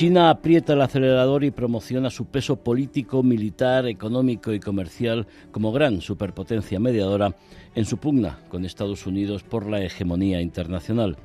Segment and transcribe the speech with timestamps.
[0.00, 6.00] China aprieta el acelerador y promociona su peso político, militar, económico y comercial como gran
[6.00, 7.36] superpotencia mediadora
[7.74, 11.18] en su pugna con Estados Unidos por la hegemonía internacional.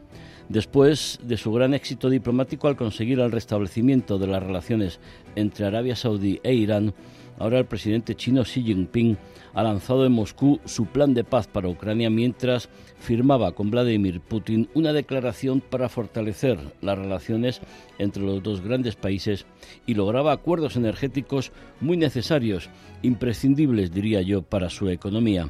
[0.49, 4.99] Después de su gran éxito diplomático al conseguir el restablecimiento de las relaciones
[5.37, 6.93] entre Arabia Saudí e Irán,
[7.37, 9.17] ahora el presidente chino Xi Jinping
[9.53, 12.69] ha lanzado en Moscú su plan de paz para Ucrania mientras
[12.99, 17.61] firmaba con Vladimir Putin una declaración para fortalecer las relaciones
[17.97, 19.45] entre los dos grandes países
[19.85, 22.69] y lograba acuerdos energéticos muy necesarios,
[23.01, 25.49] imprescindibles diría yo, para su economía.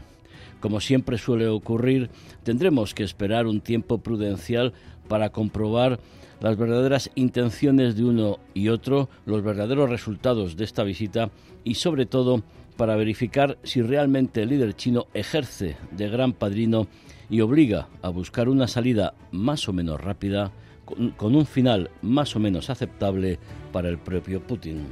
[0.59, 2.09] Como siempre suele ocurrir,
[2.43, 4.73] tendremos que esperar un tiempo prudencial
[5.07, 5.99] para comprobar
[6.39, 11.29] las verdaderas intenciones de uno y otro, los verdaderos resultados de esta visita
[11.63, 12.43] y sobre todo
[12.77, 16.87] para verificar si realmente el líder chino ejerce de gran padrino
[17.29, 20.51] y obliga a buscar una salida más o menos rápida
[20.85, 23.39] con, un final más o menos aceptable
[23.71, 24.85] para el propio Putin.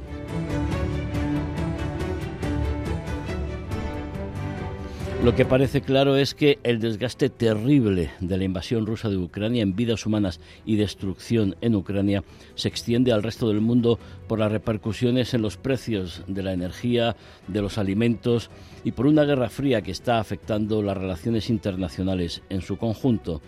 [5.24, 9.62] Lo que parece claro es que el desgaste terrible de la invasión rusa de Ucrania
[9.62, 12.22] en vidas humanas y destrucción en Ucrania
[12.56, 17.16] se extiende al resto del mundo por las repercusiones en los precios de la energía,
[17.48, 18.50] de los alimentos
[18.84, 23.40] y por una guerra fría que está afectando las relaciones internacionales en su conjunto.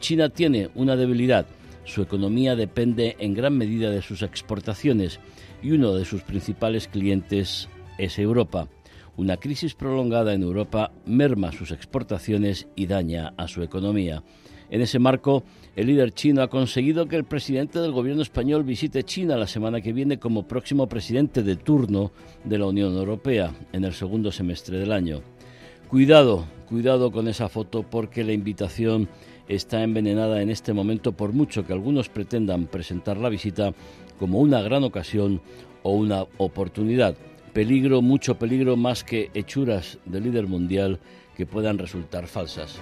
[0.00, 1.46] China tiene una debilidad.
[1.84, 5.20] Su economía depende en gran medida de sus exportaciones
[5.62, 8.66] y uno de sus principales clientes es Europa.
[9.16, 14.22] Una crisis prolongada en Europa merma sus exportaciones y daña a su economía.
[14.70, 15.42] En ese marco,
[15.74, 19.80] el líder chino ha conseguido que el presidente del gobierno español visite China la semana
[19.80, 22.12] que viene como próximo presidente de turno
[22.44, 25.22] de la Unión Europea en el segundo semestre del año.
[25.88, 29.08] Cuidado, cuidado con esa foto porque la invitación
[29.48, 33.74] está envenenada en este momento por mucho que algunos pretendan presentar la visita
[34.20, 35.40] como una gran ocasión
[35.82, 37.16] o una oportunidad
[37.52, 40.98] peligro, mucho peligro, más que hechuras de líder mundial
[41.36, 42.78] que puedan resultar falsas.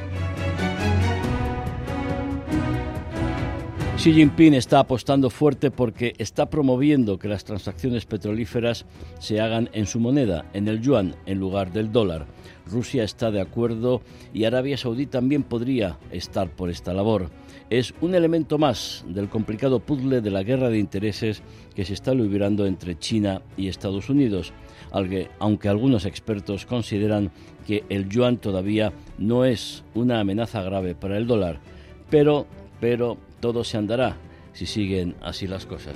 [3.99, 8.87] Xi Jinping está apostando fuerte porque está promoviendo que las transacciones petrolíferas
[9.19, 12.27] se hagan en su moneda, en el yuan, en lugar del dólar.
[12.71, 14.01] Rusia está de acuerdo
[14.33, 17.29] y Arabia Saudí también podría estar por esta labor.
[17.71, 21.43] Es un elemento más del complicado puzzle de la guerra de intereses
[21.75, 24.55] que se está librando entre China y Estados Unidos,
[24.91, 27.31] aunque algunos expertos consideran
[27.67, 31.61] que el yuan todavía no es una amenaza grave para el dólar.
[32.09, 32.47] Pero,
[32.81, 34.17] pero todo se andará
[34.55, 35.95] si siguen así las cosas.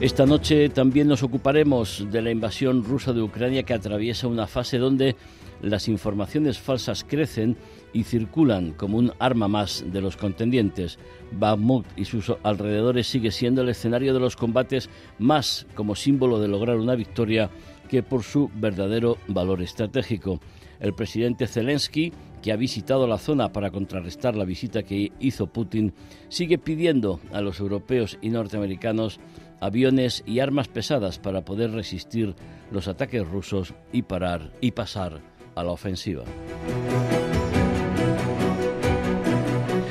[0.00, 4.78] Esta noche también nos ocuparemos de la invasión rusa de Ucrania que atraviesa una fase
[4.78, 5.16] donde
[5.62, 7.56] las informaciones falsas crecen
[7.92, 10.98] y circulan como un arma más de los contendientes.
[11.32, 16.48] Bakhmut y sus alrededores sigue siendo el escenario de los combates más como símbolo de
[16.48, 17.50] lograr una victoria
[17.88, 20.40] que por su verdadero valor estratégico.
[20.78, 22.12] El presidente Zelensky,
[22.42, 25.94] que ha visitado la zona para contrarrestar la visita que hizo Putin,
[26.28, 29.20] sigue pidiendo a los europeos y norteamericanos
[29.60, 32.34] aviones y armas pesadas para poder resistir
[32.70, 36.22] los ataques rusos y parar y pasar a la ofensiva.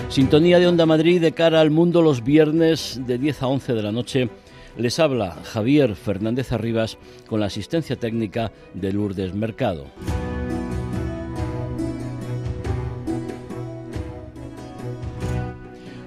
[0.07, 3.83] Sintonía de Onda Madrid de cara al mundo los viernes de 10 a 11 de
[3.83, 4.29] la noche.
[4.77, 6.97] Les habla Javier Fernández Arribas
[7.27, 9.87] con la asistencia técnica de Lourdes Mercado.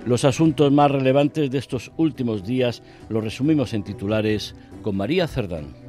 [0.06, 5.87] Los asuntos más relevantes de estos últimos días los resumimos en titulares con María Cerdán.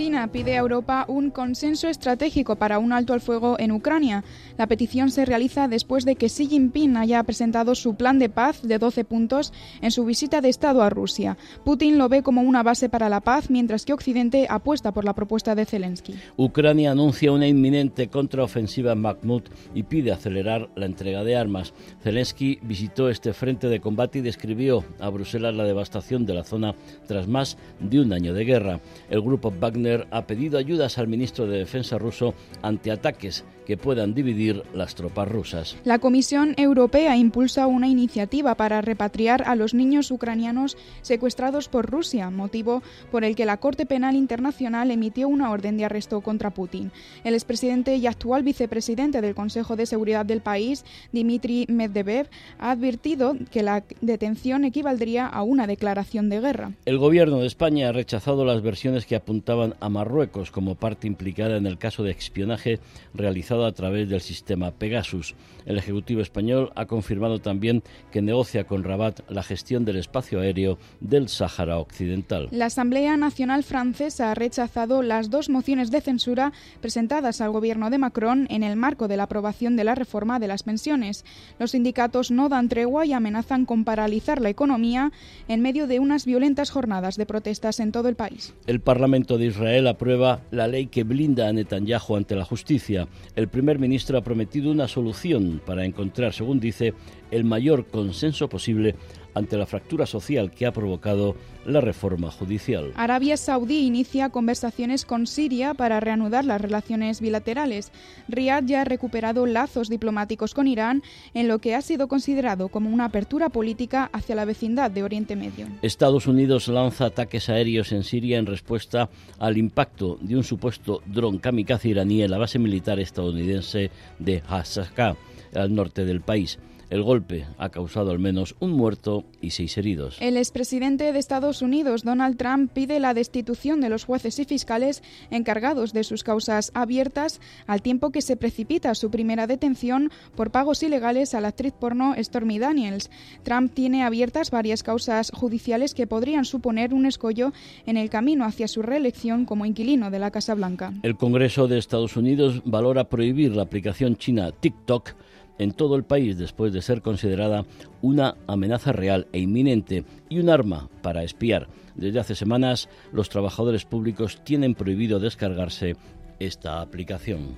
[0.00, 4.24] China pide a Europa un consenso estratégico para un alto al fuego en Ucrania.
[4.56, 8.62] La petición se realiza después de que Xi Jinping haya presentado su plan de paz
[8.62, 9.52] de 12 puntos
[9.82, 11.36] en su visita de Estado a Rusia.
[11.66, 15.12] Putin lo ve como una base para la paz, mientras que Occidente apuesta por la
[15.12, 16.14] propuesta de Zelensky.
[16.38, 21.74] Ucrania anuncia una inminente contraofensiva en Bakhmut y pide acelerar la entrega de armas.
[22.02, 26.74] Zelensky visitó este frente de combate y describió a Bruselas la devastación de la zona
[27.06, 28.80] tras más de un año de guerra.
[29.10, 34.14] El grupo Wagner Ha pedido ayudas al ministro de Defensa ruso ante ataques que puedan
[34.14, 35.76] dividir las tropas rusas.
[35.84, 42.30] La Comisión Europea impulsa una iniciativa para repatriar a los niños ucranianos secuestrados por Rusia,
[42.30, 42.82] motivo
[43.12, 46.90] por el que la Corte Penal Internacional emitió una orden de arresto contra Putin.
[47.22, 52.28] El expresidente y actual vicepresidente del Consejo de Seguridad del país, Dmitry Medvedev,
[52.58, 56.72] ha advertido que la detención equivaldría a una declaración de guerra.
[56.86, 61.56] El gobierno de España ha rechazado las versiones que apuntaban a Marruecos como parte implicada
[61.56, 62.80] en el caso de espionaje
[63.14, 65.34] realizado a través del sistema Pegasus.
[65.66, 70.78] El Ejecutivo español ha confirmado también que negocia con Rabat la gestión del espacio aéreo
[71.00, 72.48] del Sáhara Occidental.
[72.50, 77.98] La Asamblea Nacional Francesa ha rechazado las dos mociones de censura presentadas al gobierno de
[77.98, 81.24] Macron en el marco de la aprobación de la reforma de las pensiones.
[81.58, 85.12] Los sindicatos no dan tregua y amenazan con paralizar la economía
[85.48, 88.54] en medio de unas violentas jornadas de protestas en todo el país.
[88.66, 93.08] El Parlamento de Israel aprueba la ley que blinda a Netanyahu ante la justicia.
[93.40, 96.92] El primer ministro ha prometido una solución para encontrar, según dice,
[97.30, 98.96] el mayor consenso posible
[99.34, 102.92] ante la fractura social que ha provocado la reforma judicial.
[102.96, 107.92] Arabia Saudí inicia conversaciones con Siria para reanudar las relaciones bilaterales.
[108.28, 111.02] Riad ya ha recuperado lazos diplomáticos con Irán
[111.34, 115.36] en lo que ha sido considerado como una apertura política hacia la vecindad de Oriente
[115.36, 115.68] Medio.
[115.82, 121.38] Estados Unidos lanza ataques aéreos en Siria en respuesta al impacto de un supuesto dron
[121.38, 125.16] kamikaze iraní en la base militar estadounidense de Hasaka,
[125.54, 126.58] al norte del país.
[126.90, 130.16] El golpe ha causado al menos un muerto y seis heridos.
[130.20, 135.04] El expresidente de Estados Unidos, Donald Trump, pide la destitución de los jueces y fiscales
[135.30, 140.82] encargados de sus causas abiertas, al tiempo que se precipita su primera detención por pagos
[140.82, 143.08] ilegales a la actriz porno Stormy Daniels.
[143.44, 147.52] Trump tiene abiertas varias causas judiciales que podrían suponer un escollo
[147.86, 150.92] en el camino hacia su reelección como inquilino de la Casa Blanca.
[151.04, 155.14] El Congreso de Estados Unidos valora prohibir la aplicación china TikTok
[155.60, 157.66] en todo el país después de ser considerada
[158.00, 161.68] una amenaza real e inminente y un arma para espiar.
[161.94, 165.96] Desde hace semanas, los trabajadores públicos tienen prohibido descargarse
[166.38, 167.56] esta aplicación.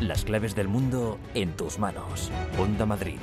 [0.00, 2.30] Las claves del mundo en tus manos.
[2.56, 3.18] Onda Madrid.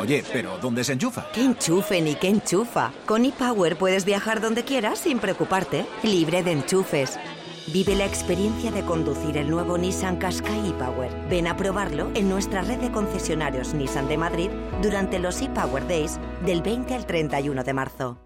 [0.00, 1.26] Oye, pero ¿dónde se enchufa?
[1.34, 2.92] ¿Qué enchufe ni qué enchufa?
[3.04, 5.84] Con ePower puedes viajar donde quieras sin preocuparte.
[6.02, 7.18] Libre de enchufes.
[7.72, 11.10] Vive la experiencia de conducir el nuevo Nissan Qashqai e-Power.
[11.28, 14.50] Ven a probarlo en nuestra red de concesionarios Nissan de Madrid
[14.82, 18.25] durante los e-Power Days del 20 al 31 de marzo.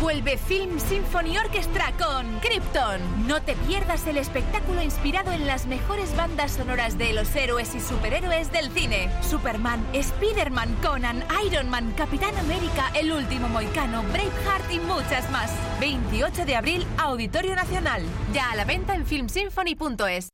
[0.00, 3.26] Vuelve Film Symphony Orchestra con Krypton.
[3.26, 7.80] No te pierdas el espectáculo inspirado en las mejores bandas sonoras de los héroes y
[7.80, 9.10] superhéroes del cine.
[9.22, 15.52] Superman, Spider-Man, Conan, Iron Man, Capitán América, El Último Moicano, Braveheart y muchas más.
[15.80, 18.02] 28 de abril, Auditorio Nacional.
[18.32, 20.28] Ya a la venta en filmsymphony.es.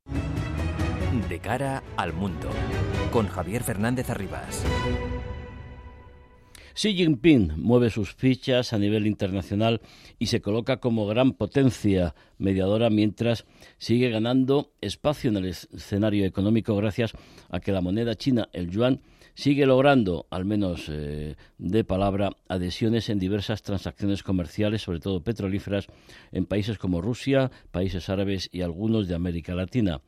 [1.29, 2.49] De cara al mundo.
[3.13, 4.65] Con Javier Fernández Arribas.
[6.75, 9.81] Xi Jinping mueve sus fichas a nivel internacional
[10.19, 13.45] y se coloca como gran potencia mediadora mientras
[13.79, 17.13] sigue ganando espacio en el escenario económico gracias
[17.49, 19.01] a que la moneda china, el yuan,
[19.35, 25.87] sigue logrando, al menos eh, de palabra, adhesiones en diversas transacciones comerciales, sobre todo petrolíferas,
[26.33, 30.01] en países como Rusia, países árabes y algunos de América Latina.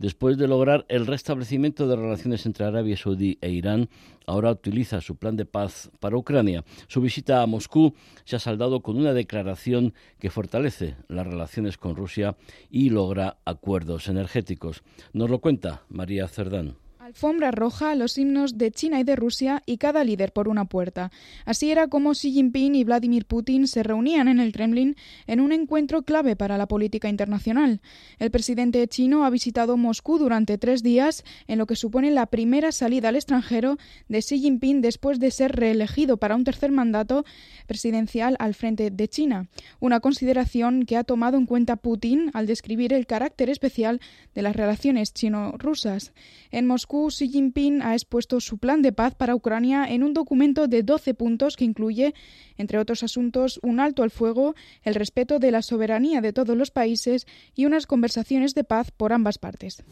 [0.00, 3.90] Después de lograr el restablecimiento de relaciones entre Arabia Saudí e Irán,
[4.26, 6.64] ahora utiliza su plan de paz para Ucrania.
[6.88, 7.92] Su visita a Moscú
[8.24, 12.34] se ha saldado con una declaración que fortalece las relaciones con Rusia
[12.70, 14.82] y logra acuerdos energéticos.
[15.12, 16.76] Nos lo cuenta María Cerdán.
[17.10, 21.10] Alfombra roja, los himnos de China y de Rusia y cada líder por una puerta.
[21.44, 24.94] Así era como Xi Jinping y Vladimir Putin se reunían en el Kremlin
[25.26, 27.80] en un encuentro clave para la política internacional.
[28.20, 32.70] El presidente chino ha visitado Moscú durante tres días, en lo que supone la primera
[32.70, 33.76] salida al extranjero
[34.08, 37.24] de Xi Jinping después de ser reelegido para un tercer mandato
[37.66, 39.48] presidencial al frente de China.
[39.80, 44.00] Una consideración que ha tomado en cuenta Putin al describir el carácter especial
[44.32, 46.12] de las relaciones chino-rusas.
[46.52, 50.12] En Moscú Moscú, Xi Jinping ha expuesto su plan de paz para Ucrania en un
[50.12, 52.14] documento de 12 puntos que incluye,
[52.58, 56.70] entre otros asuntos, un alto al fuego, el respeto de la soberanía de todos los
[56.70, 59.82] países y unas conversaciones de paz por ambas partes.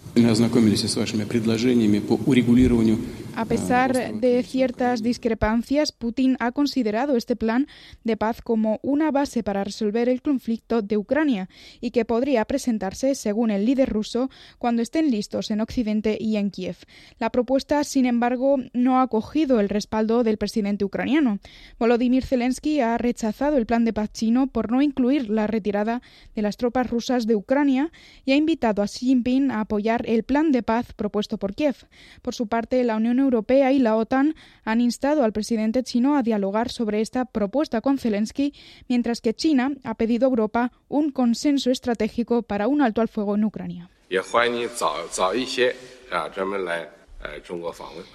[3.34, 7.68] A pesar de ciertas discrepancias, Putin ha considerado este plan
[8.04, 11.48] de paz como una base para resolver el conflicto de Ucrania
[11.80, 16.50] y que podría presentarse, según el líder ruso, cuando estén listos en Occidente y en
[16.50, 16.76] Kiev.
[17.18, 21.38] La propuesta, sin embargo, no ha cogido el respaldo del presidente ucraniano.
[21.78, 26.02] Volodymyr Zelensky ha rechazado el plan de paz chino por no incluir la retirada
[26.34, 27.90] de las tropas rusas de Ucrania
[28.24, 31.86] y ha invitado a Xi Jinping a apoyar el plan de paz propuesto por Kiev.
[32.22, 36.22] Por su parte, la Unión Europea y la OTAN han instado al presidente chino a
[36.22, 38.54] dialogar sobre esta propuesta con Zelensky,
[38.88, 43.34] mientras que China ha pedido a Europa un consenso estratégico para un alto al fuego
[43.34, 43.90] en Ucrania.
[46.10, 46.88] 啊专门来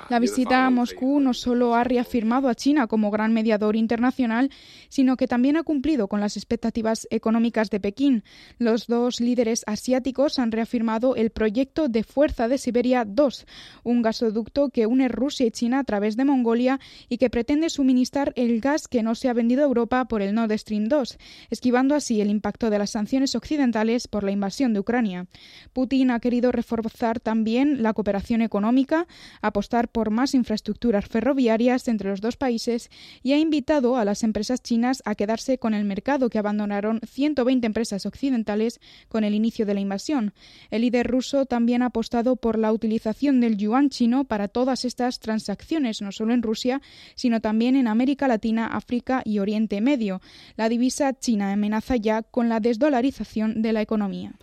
[0.09, 4.49] La visita a Moscú no solo ha reafirmado a China como gran mediador internacional,
[4.89, 8.23] sino que también ha cumplido con las expectativas económicas de Pekín.
[8.57, 13.45] Los dos líderes asiáticos han reafirmado el proyecto de Fuerza de Siberia 2,
[13.83, 16.79] un gasoducto que une Rusia y China a través de Mongolia
[17.09, 20.33] y que pretende suministrar el gas que no se ha vendido a Europa por el
[20.33, 21.17] Nord Stream 2,
[21.49, 25.27] esquivando así el impacto de las sanciones occidentales por la invasión de Ucrania.
[25.73, 29.02] Putin ha querido reforzar también la cooperación económica
[29.41, 32.89] apostar por más infraestructuras ferroviarias entre los dos países
[33.21, 37.65] y ha invitado a las empresas chinas a quedarse con el mercado que abandonaron 120
[37.65, 40.33] empresas occidentales con el inicio de la invasión.
[40.71, 45.19] El líder ruso también ha apostado por la utilización del yuan chino para todas estas
[45.19, 46.81] transacciones, no solo en Rusia,
[47.15, 50.21] sino también en América Latina, África y Oriente Medio.
[50.55, 54.33] La divisa china amenaza ya con la desdolarización de la economía.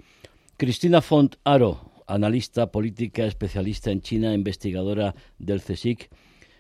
[0.57, 6.11] Cristina Font Aro, analista política, especialista en China, investigadora del CSIC.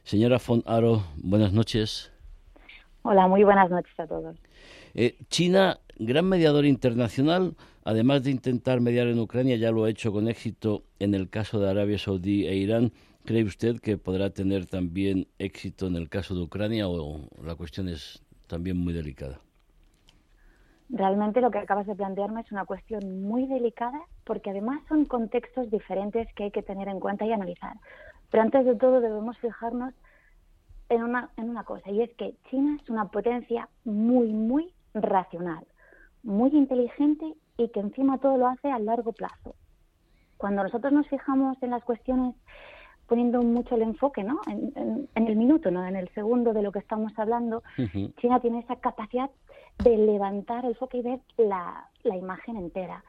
[0.05, 2.13] Señora von Aro, buenas noches.
[3.03, 4.37] Hola, muy buenas noches a todos.
[4.95, 10.13] Eh, China, gran mediador internacional, además de intentar mediar en Ucrania, ya lo ha hecho
[10.13, 12.93] con éxito en el caso de Arabia Saudí e Irán.
[13.25, 17.89] ¿Cree usted que podrá tener también éxito en el caso de Ucrania o la cuestión
[17.89, 19.41] es también muy delicada?
[20.93, 25.71] Realmente lo que acabas de plantearme es una cuestión muy delicada porque además son contextos
[25.71, 27.77] diferentes que hay que tener en cuenta y analizar.
[28.31, 29.95] Pero antes de todo debemos fijarnos
[30.89, 35.65] en una, en una cosa y es que China es una potencia muy, muy racional,
[36.25, 39.55] muy inteligente y que encima todo lo hace a largo plazo.
[40.39, 42.35] Cuando nosotros nos fijamos en las cuestiones
[43.07, 44.41] poniendo mucho el enfoque ¿no?
[44.47, 45.85] en, el minuto, ¿no?
[45.87, 47.63] en el segundo de lo que estamos hablando,
[48.21, 49.31] China tiene esa capacidad
[49.83, 53.05] de levantar el foco y ver la, la imagen entera.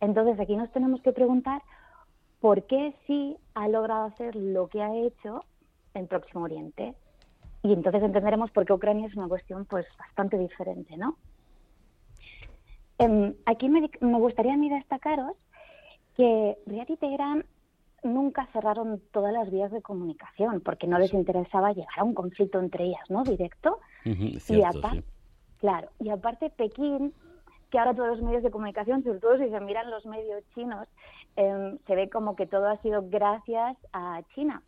[0.00, 1.62] Entonces aquí nos tenemos que preguntar
[2.40, 5.44] por qué sí ha logrado hacer lo que ha hecho
[5.94, 6.94] en Próximo Oriente.
[7.62, 11.16] Y entonces entenderemos por qué Ucrania es una cuestión pues bastante diferente, ¿no?
[12.98, 15.36] Em, aquí me, me, gustaría a mí destacaros
[16.16, 17.44] que Riyadh y Teherán
[18.02, 22.60] nunca cerraron todas las vías de comunicación porque no les interesaba llegar a un conflicto
[22.60, 23.24] entre ellas, ¿no?
[23.24, 23.80] Directo.
[24.04, 25.02] y aparte,
[25.58, 27.12] claro, y aparte Pekín,
[27.70, 30.86] que ahora todos los medios de comunicación, sobre todo si se miran los medios chinos,
[31.36, 34.62] em, se ve como que todo ha sido gracias a China.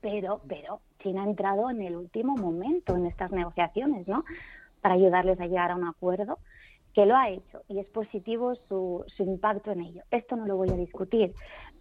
[0.00, 4.24] Pero, pero China ha entrado en el último momento en estas negociaciones, ¿no?
[4.80, 6.38] Para ayudarles a llegar a un acuerdo
[6.94, 10.02] que lo ha hecho y es positivo su, su impacto en ello.
[10.10, 11.34] Esto no lo voy a discutir,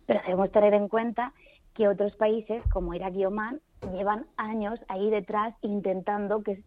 [0.05, 1.33] pero debemos tener en cuenta
[1.73, 3.61] que otros países, como Irak y Oman,
[3.93, 6.63] llevan años ahí detrás intentando que,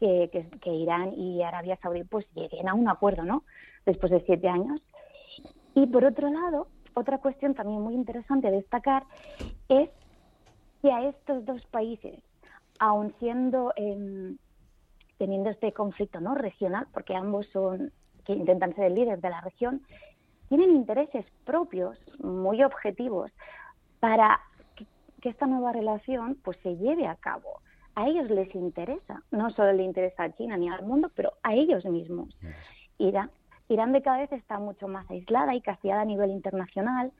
[0.00, 3.44] que, que, Irán y Arabia Saudí pues lleguen a un acuerdo, ¿no?
[3.86, 4.80] Después de siete años.
[5.74, 9.04] Y por otro lado, otra cuestión también muy interesante a destacar
[9.68, 9.90] es
[10.82, 12.18] que a estos dos países,
[12.78, 14.38] aun siendo em,
[15.20, 17.92] teniendo este conflicto no regional, porque ambos son
[18.24, 19.82] que intentan ser el líder de la región,
[20.48, 23.30] tienen intereses propios muy objetivos
[24.00, 24.40] para
[24.76, 24.86] que,
[25.28, 27.60] esta nueva relación pues se lleve a cabo.
[27.94, 31.54] A ellos les interesa, no solo le interesa a China ni al mundo, pero a
[31.54, 32.28] ellos mismos.
[32.98, 33.30] Irán,
[33.68, 37.12] Irán de cada vez está mucho más aislada y castigada a nivel internacional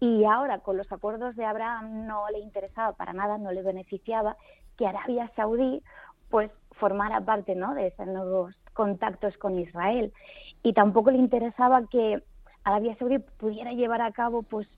[0.00, 4.36] y ahora con los acuerdos de Abraham no le interesaba para nada, no le beneficiaba
[4.76, 5.82] que Arabia Saudí
[6.30, 7.74] pues formara parte ¿no?
[7.74, 10.12] de esos nuevos contactos con Israel
[10.62, 12.22] y tampoco le interesaba que
[12.64, 14.68] Arabia Saudí pudiera llevar a cabo pues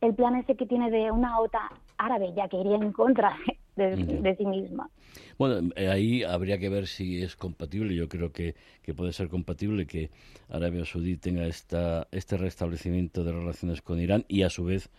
[0.00, 3.36] el plan ese que tiene de una OTAN árabe, ya que iría en contra
[3.76, 4.90] de, sí misma.
[5.38, 7.94] Bueno, eh, ahí habría que ver si es compatible.
[7.94, 10.10] Yo creo que, que puede ser compatible que
[10.48, 14.90] Arabia Saudí tenga esta, este restablecimiento de relaciones con Irán y a su vez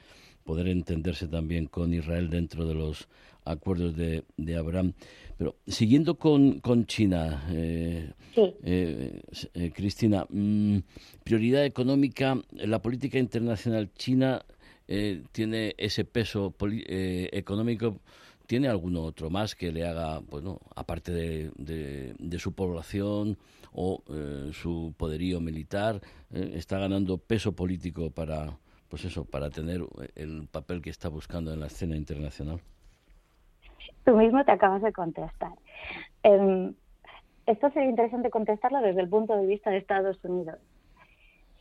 [0.43, 3.07] poder entenderse también con Israel dentro de los
[3.43, 4.93] acuerdos de, de Abraham.
[5.37, 9.21] Pero siguiendo con, con China, eh, eh,
[9.53, 10.77] eh, Cristina, mm,
[11.23, 14.43] prioridad económica, la política internacional china
[15.31, 17.99] tiene ese peso económico.
[18.45, 23.37] ¿Tiene alguno otro más que le haga, bueno, aparte de, de, su población
[23.73, 24.01] o
[24.53, 25.99] su poderío militar,
[26.31, 28.57] está ganando peso político para,
[28.89, 29.81] pues eso, para tener
[30.15, 32.61] el papel que está buscando en la escena internacional?
[34.05, 35.51] Tú mismo te acabas de contestar.
[36.23, 36.73] Em,
[37.45, 40.59] esto sería interesante contestarlo desde el punto de vista de Estados Unidos.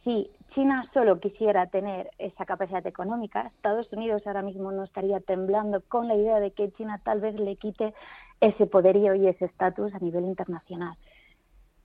[0.06, 5.80] Si China solo quisiera tener esa capacidad económica, Estados Unidos ahora mismo no estaría temblando
[5.88, 7.92] con la idea de que China tal vez le quite
[8.40, 10.96] ese poderío y ese estatus a nivel internacional.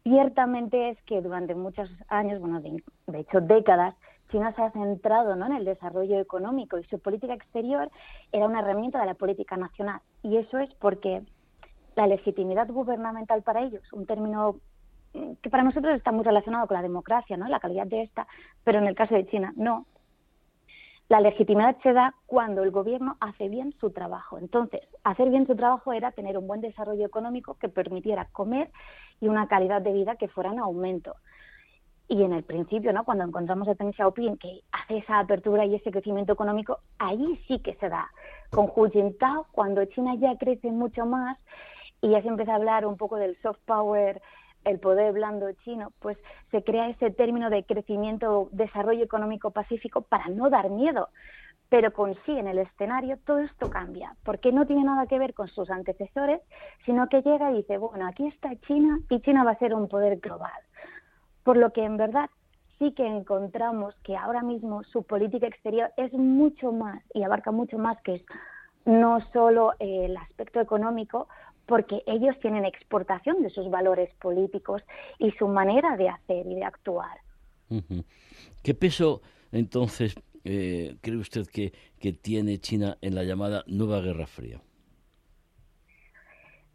[0.03, 3.95] Ciertamente es que durante muchos años, bueno, de, hecho décadas,
[4.29, 5.47] China se ha centrado ¿no?
[5.47, 7.89] en el desarrollo económico y su política exterior
[8.31, 9.99] era una herramienta de la política nacional.
[10.21, 11.23] Y eso es porque
[11.95, 14.57] la legitimidad gubernamental para ellos, un término
[15.13, 17.47] que para nosotros está muy relacionado con la democracia, ¿no?
[17.47, 18.27] la calidad de esta,
[18.63, 19.85] pero en el caso de China no.
[21.09, 24.37] La legitimidad se da cuando el gobierno hace bien su trabajo.
[24.37, 28.71] Entonces, hacer bien su trabajo era tener un buen desarrollo económico que permitiera comer
[29.19, 31.15] y una calidad de vida que fuera en aumento.
[32.07, 33.03] Y en el principio, ¿no?
[33.03, 37.59] cuando encontramos a Deng Xiaoping, que hace esa apertura y ese crecimiento económico, ahí sí
[37.59, 38.09] que se da.
[38.49, 41.37] Con Hu Jintao, cuando China ya crece mucho más
[42.01, 44.21] y ya se empieza a hablar un poco del soft power,
[44.65, 46.17] el poder blando chino, pues
[46.51, 51.09] se crea ese término de crecimiento, desarrollo económico pacífico para no dar miedo.
[51.69, 55.33] Pero con sí en el escenario todo esto cambia, porque no tiene nada que ver
[55.33, 56.41] con sus antecesores,
[56.85, 59.87] sino que llega y dice, bueno, aquí está China y China va a ser un
[59.87, 60.51] poder global
[61.43, 62.29] por lo que en verdad
[62.79, 67.77] sí que encontramos que ahora mismo su política exterior es mucho más y abarca mucho
[67.77, 68.23] más que
[68.85, 71.27] no solo eh, el aspecto económico,
[71.71, 74.81] porque ellos tienen exportación de sus valores políticos
[75.19, 77.17] y su manera de hacer y de actuar.
[78.61, 79.21] ¿Qué peso
[79.53, 84.59] entonces eh, cree usted que tiene China en la llamada nueva Guerra Fría?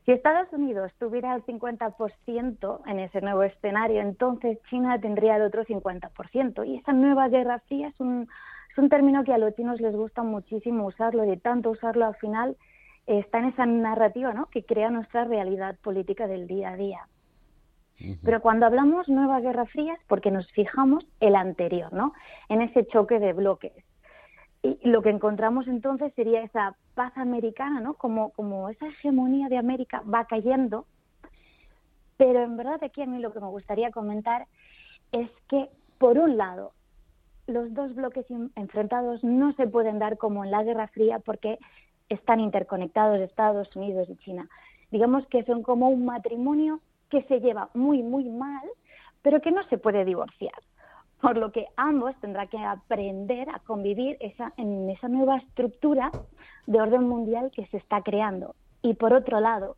[0.06, 5.62] Si Estados Unidos tuviera el 50% en ese nuevo escenario, entonces China tendría el otro
[5.66, 6.66] 50%.
[6.66, 8.26] Y esa nueva guerra fría es un,
[8.72, 12.06] es un término que a los chinos les gusta muchísimo usarlo, y de tanto usarlo
[12.06, 12.56] al final
[13.06, 14.46] está en esa narrativa ¿no?
[14.46, 17.08] que crea nuestra realidad política del día a día.
[18.22, 22.12] Pero cuando hablamos nueva guerra fría es porque nos fijamos el anterior, ¿no?
[22.50, 23.72] En ese choque de bloques.
[24.62, 27.94] Y lo que encontramos entonces sería esa paz americana, ¿no?
[27.94, 30.84] Como, como esa hegemonía de América va cayendo.
[32.18, 34.46] Pero en verdad aquí a mí lo que me gustaría comentar
[35.12, 36.72] es que, por un lado,
[37.46, 41.58] los dos bloques enfrentados no se pueden dar como en la Guerra Fría porque
[42.08, 44.48] están interconectados Estados Unidos y China.
[44.90, 48.64] Digamos que son como un matrimonio que se lleva muy, muy mal,
[49.22, 50.54] pero que no se puede divorciar
[51.20, 56.10] por lo que ambos tendrán que aprender a convivir esa, en esa nueva estructura
[56.66, 58.54] de orden mundial que se está creando.
[58.82, 59.76] Y por otro lado,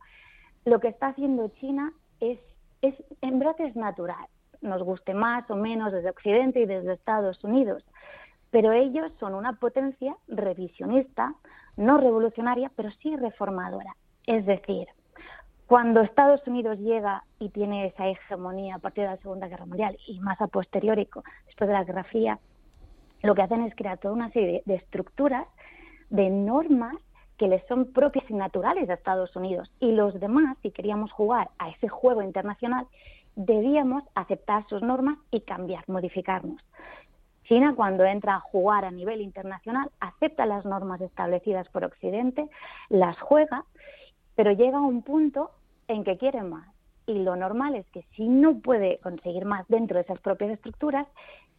[0.65, 2.39] lo que está haciendo China es,
[2.83, 4.27] es en verdad es natural,
[4.61, 7.85] nos guste más o menos desde Occidente y desde Estados Unidos,
[8.51, 11.35] pero ellos son una potencia revisionista,
[11.77, 13.95] no revolucionaria, pero sí reformadora.
[14.27, 14.89] Es decir,
[15.67, 19.99] cuando Estados Unidos llega y tiene esa hegemonía a partir de la Segunda Guerra Mundial
[20.07, 21.09] y más a posteriori,
[21.47, 22.39] después de la Guerra Fría,
[23.23, 25.47] lo que hacen es crear toda una serie de, estructuras,
[26.09, 26.97] de normas
[27.37, 29.71] que les son propias y naturales de Estados Unidos.
[29.79, 32.87] Y los demás, si queríamos jugar a ese juego internacional,
[33.37, 36.63] debíamos aceptar sus normas y cambiar, modificarnos.
[37.49, 42.49] China, cuando entra a jugar a nivel internacional, acepta las normas establecidas por Occidente,
[42.91, 43.65] las juega,
[44.35, 45.51] pero llega a un punto
[45.89, 46.69] en que quiere más.
[47.07, 51.07] Y lo normal es que si no puede conseguir más dentro de esas propias estructuras,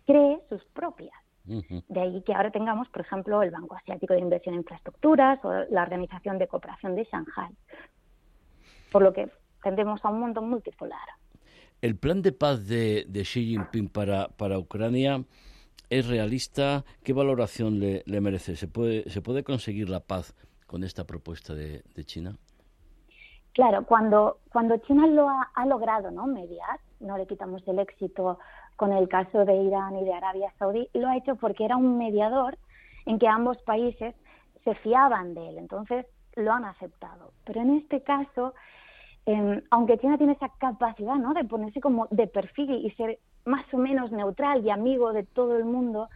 [0.06, 1.16] cree sus propias.
[1.46, 5.52] De ahí que ahora tengamos, por ejemplo, el Banco Asiático de Inversión en Infraestructuras o
[5.72, 7.50] la Organización de Cooperación de Shanghai.
[8.92, 9.32] Por lo que
[9.64, 11.00] tendemos a un mundo multipolar.
[11.82, 15.24] ¿El plan de paz de, Xi Jinping para, para Ucrania
[15.90, 16.84] es realista?
[17.04, 18.56] ¿Qué valoración le, merece?
[18.56, 20.36] ¿Se puede, ¿Se puede conseguir la paz
[20.68, 22.38] con esta propuesta de China?
[23.54, 26.28] Claro, cuando, cuando China lo ha, logrado ¿no?
[26.28, 28.40] mediar, no le quitamos el éxito
[28.76, 31.98] con el caso de Irán y de Arabia Saudí, lo ha hecho porque era un
[31.98, 32.58] mediador
[33.06, 34.16] en que ambos países
[34.64, 37.34] se fiaban de él, entonces lo han aceptado.
[37.46, 38.54] Pero en este caso,
[39.26, 41.34] em, aunque China tiene esa capacidad ¿no?
[41.34, 45.58] de ponerse como de perfil y ser más o menos neutral y amigo de todo
[45.58, 46.10] el mundo,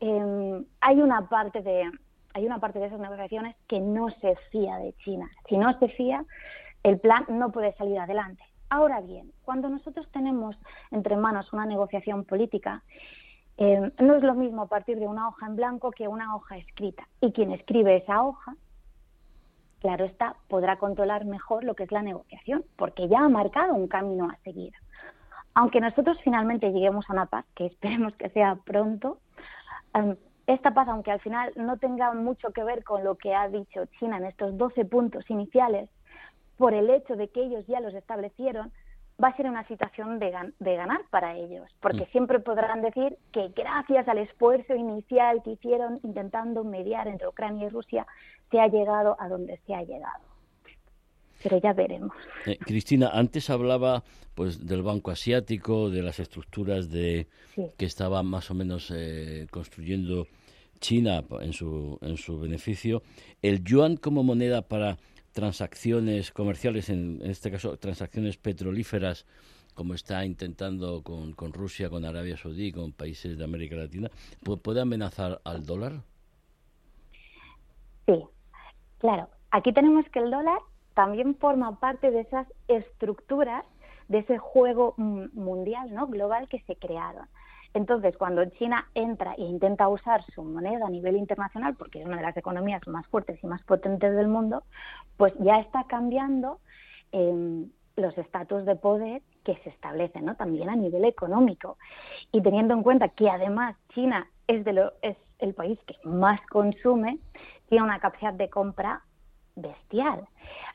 [0.00, 1.90] em, hay una parte de
[2.34, 5.30] hay una parte de esas negociaciones que no se fía de China.
[5.50, 6.24] Si no se fía,
[6.82, 8.42] el plan no puede salir adelante.
[8.70, 10.56] Ahora bien, cuando nosotros tenemos
[10.90, 12.82] entre manos una negociación política,
[13.58, 17.06] em, no es lo mismo partir de una hoja en blanco que una hoja escrita.
[17.20, 18.56] Y quien escribe esa hoja
[19.82, 23.88] claro está, podrá controlar mejor lo que es la negociación, porque ya ha marcado un
[23.88, 24.72] camino a seguir.
[25.54, 29.18] Aunque nosotros finalmente lleguemos a una paz, que esperemos que sea pronto,
[29.94, 33.48] em, esta paz, aunque al final no tenga mucho que ver con lo que ha
[33.48, 35.88] dicho China en estos 12 puntos iniciales,
[36.56, 38.72] por el hecho de que ellos ya los establecieron,
[39.22, 42.10] va a ser una situación de, ganar para ellos, porque mm.
[42.12, 47.70] siempre podrán decir que gracias al esfuerzo inicial que hicieron intentando mediar entre Ucrania y
[47.70, 48.06] Rusia,
[48.50, 50.31] se ha llegado a donde se ha llegado.
[51.42, 52.12] Pero ya veremos.
[52.46, 57.26] Eh, Cristina, antes hablaba pues del Banco Asiático, de las estructuras de
[57.76, 60.26] que estaba más o menos eh, construyendo
[60.80, 63.02] China en su, en su beneficio.
[63.40, 64.98] El yuan como moneda para
[65.32, 69.26] transacciones comerciales, en, este caso transacciones petrolíferas,
[69.74, 74.10] como está intentando con, con Rusia, con Arabia Saudí, con países de América Latina,
[74.62, 76.02] ¿puede amenazar al dólar?
[78.06, 78.22] Sí,
[78.98, 79.28] claro.
[79.50, 80.58] Aquí tenemos que el dólar
[80.94, 83.64] también forma parte de esas estructuras
[84.08, 86.06] de ese juego mundial, ¿no?
[86.06, 87.26] global que se crearon.
[87.74, 92.18] Entonces, cuando China entra e intenta usar su moneda a nivel internacional, porque es una
[92.18, 94.64] de las economías más fuertes y más potentes del mundo,
[95.16, 96.58] pues ya está cambiando
[97.12, 100.36] em, los estatus de poder que se establecen, ¿no?
[100.36, 101.78] También a nivel económico.
[102.30, 107.18] Y teniendo en cuenta que además China es, de es el país que más consume,
[107.68, 109.02] tiene una capacidad de compra
[109.56, 110.26] bestial,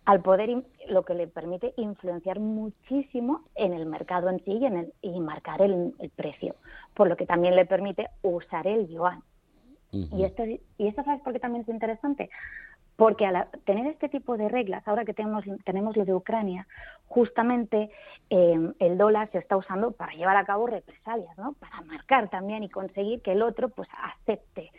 [0.05, 4.77] al poder lo que le permite influenciar muchísimo en el mercado en sí y, en
[4.77, 6.55] el, y marcar el, precio,
[6.93, 9.21] por lo que también le permite usar el yuan.
[9.91, 12.29] Y esto y esto sabes por qué también es interesante,
[12.97, 16.67] porque al tener este tipo de reglas, ahora que tenemos tenemos lo de Ucrania,
[17.07, 17.89] justamente
[18.29, 21.53] em, el dólar se está usando para llevar a cabo represalias, ¿no?
[21.53, 24.71] Para marcar también y conseguir que el otro pues acepte.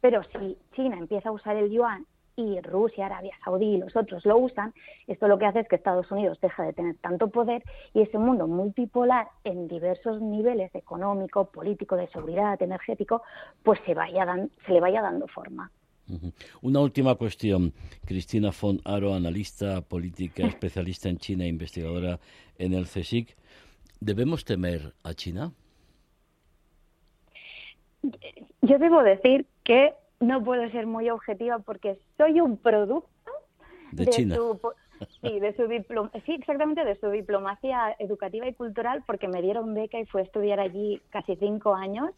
[0.00, 2.06] Pero si China empieza a usar el yuan
[2.36, 4.74] y Rusia, Arabia Saudí y los otros lo usan,
[5.06, 7.62] esto lo que hace es que Estados Unidos deja de tener tanto poder
[7.94, 13.22] y ese mundo multipolar en diversos niveles económico, político, de seguridad, energético,
[13.62, 14.26] pues se, vaya
[14.66, 15.70] se le vaya dando forma.
[16.62, 17.72] Una última cuestión.
[18.04, 22.20] Cristina von Aro, analista política, especialista en China e investigadora
[22.58, 23.36] en el CSIC.
[24.00, 25.52] ¿Debemos temer a China?
[28.62, 33.30] Yo debo decir que no puedo ser muy objetiva porque soy un producto
[33.92, 34.36] de, China.
[34.36, 34.60] Su,
[35.20, 35.68] sí, de su
[36.24, 40.24] sí, exactamente, de su diplomacia educativa y cultural, porque me dieron beca y fue a
[40.24, 42.10] estudiar allí casi cinco años,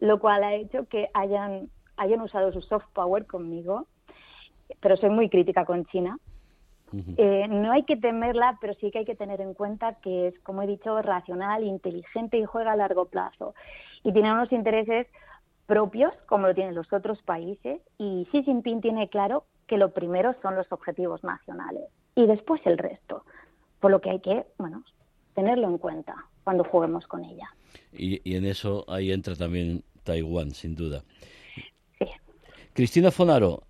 [0.00, 3.86] lo cual ha hecho que hayan, hayan usado su soft power conmigo,
[4.80, 6.18] pero soy muy crítica con China.
[7.18, 10.38] Eh, no hay que temerla, pero sí que hay que tener en cuenta que es,
[10.40, 13.54] como he dicho, racional, inteligente y juega a largo plazo.
[14.04, 15.06] Y tiene unos intereses
[15.68, 20.34] propios, como lo tienen los otros países, y Xi Jinping tiene claro que lo primero
[20.42, 21.84] son los objetivos nacionales
[22.16, 23.24] y después el resto,
[23.78, 24.82] por lo que hay que, bueno,
[25.34, 27.48] tenerlo en cuenta cuando juguemos con ella.
[27.92, 31.04] Y, en eso ahí entra también Taiwán, sin duda.
[31.98, 32.06] Sí.
[32.72, 33.62] Cristina Fonaro,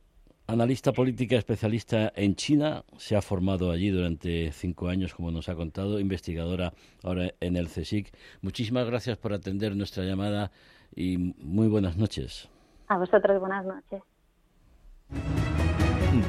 [0.46, 5.56] analista política especialista en China, se ha formado allí durante cinco años, como nos ha
[5.56, 8.14] contado, investigadora ahora en el CSIC.
[8.40, 10.52] Muchísimas gracias por atender nuestra llamada
[10.94, 12.48] y muy buenas noches.
[12.88, 14.02] A vosotros buenas noches.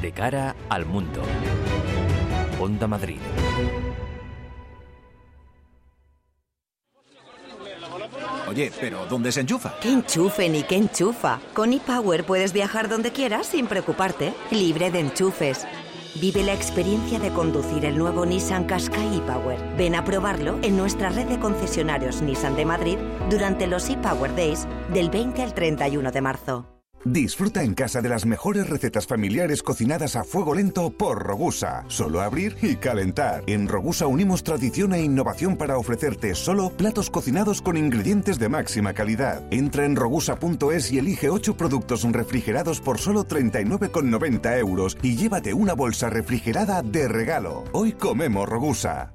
[0.00, 1.22] De cara al mundo.
[2.60, 3.20] Onda Madrid.
[8.50, 9.74] Oye, pero ¿dónde se enchufa?
[9.80, 11.38] ¿Qué enchufe ni qué enchufa?
[11.54, 15.66] Con ePower puedes viajar donde quieras sin preocuparte, libre de enchufes.
[16.16, 19.76] Vive la experiencia de conducir el nuevo Nissan Qashqai e-Power.
[19.76, 22.98] Ven a probarlo en nuestra red de concesionarios Nissan de Madrid
[23.30, 26.79] durante los e-Power Days del 20 al 31 de marzo.
[27.04, 31.84] Disfruta en casa de las mejores recetas familiares cocinadas a fuego lento por Rogusa.
[31.88, 33.42] Solo abrir y calentar.
[33.46, 38.92] En Rogusa unimos tradición e innovación para ofrecerte solo platos cocinados con ingredientes de máxima
[38.92, 39.42] calidad.
[39.50, 45.72] Entra en rogusa.es y elige 8 productos refrigerados por solo 39,90 euros y llévate una
[45.72, 47.64] bolsa refrigerada de regalo.
[47.72, 49.14] Hoy comemos Rogusa.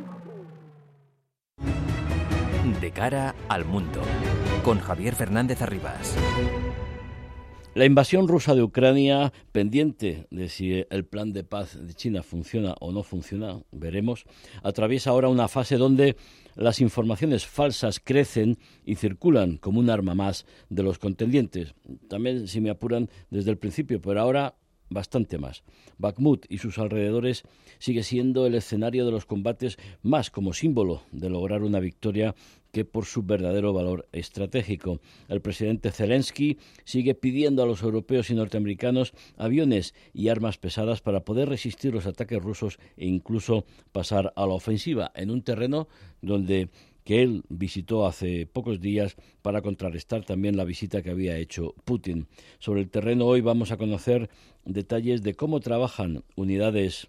[2.81, 4.01] De cara al mundo.
[4.63, 6.17] Con Javier Fernández Arribas.
[7.75, 12.73] La invasión rusa de Ucrania, pendiente de si el plan de paz de China funciona
[12.79, 14.25] o no funciona, veremos,
[14.63, 16.17] atraviesa ahora una fase donde
[16.55, 21.75] las informaciones falsas crecen y circulan como un arma más de los contendientes.
[22.09, 24.55] También, si me apuran, desde el principio, pero ahora
[24.91, 25.63] bastante más.
[25.97, 27.43] Bakhmut y sus alrededores
[27.79, 32.35] sigue siendo el escenario de los combates más como símbolo de lograr una victoria
[32.71, 34.99] que por su verdadero valor estratégico.
[35.27, 41.25] El presidente Zelensky sigue pidiendo a los europeos y norteamericanos aviones y armas pesadas para
[41.25, 45.87] poder resistir los ataques rusos e incluso pasar a la ofensiva en un terreno
[46.21, 46.69] donde
[47.03, 52.27] que él visitó hace pocos días para contrarrestar también la visita que había hecho Putin.
[52.59, 54.29] Sobre el terreno hoy vamos a conocer
[54.65, 57.07] detalles de cómo trabajan unidades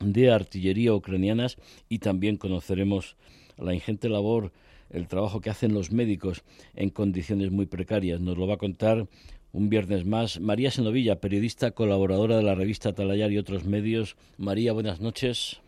[0.00, 1.56] de artillería ucranianas
[1.88, 3.16] y también conoceremos
[3.56, 4.52] la ingente labor,
[4.90, 6.44] el trabajo que hacen los médicos
[6.74, 8.20] en condiciones muy precarias.
[8.20, 9.06] Nos lo va a contar
[9.52, 14.16] un viernes más María Senovilla, periodista colaboradora de la revista Talayar y otros medios.
[14.36, 15.62] María, buenas noches.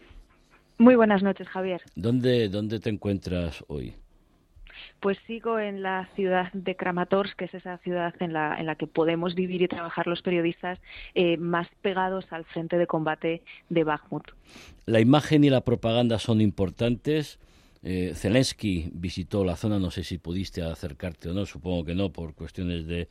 [0.78, 1.82] Muy buenas noches, Javier.
[1.96, 3.94] ¿Dónde, dónde te encuentras hoy?
[5.00, 8.74] Pues sigo en la ciudad de Kramatorsk, que es esa ciudad en la, en la
[8.74, 10.78] que podemos vivir y trabajar los periodistas
[11.14, 14.24] eh, más pegados al frente de combate de Bakhmut.
[14.86, 17.38] La imagen y la propaganda son importantes.
[17.82, 22.10] Eh, Zelensky visitó la zona, no sé si pudiste acercarte o no, supongo que no,
[22.12, 23.08] por cuestiones de,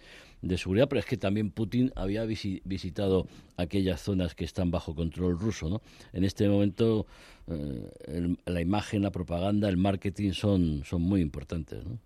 [0.58, 5.70] seguridad, pero es que también Putin había visitado aquellas zonas que están bajo control ruso.
[5.70, 5.82] ¿no?
[6.14, 7.08] En este momento
[7.48, 11.86] eh, la imagen, la propaganda, el marketing son, son muy importantes.
[11.86, 12.00] ¿no?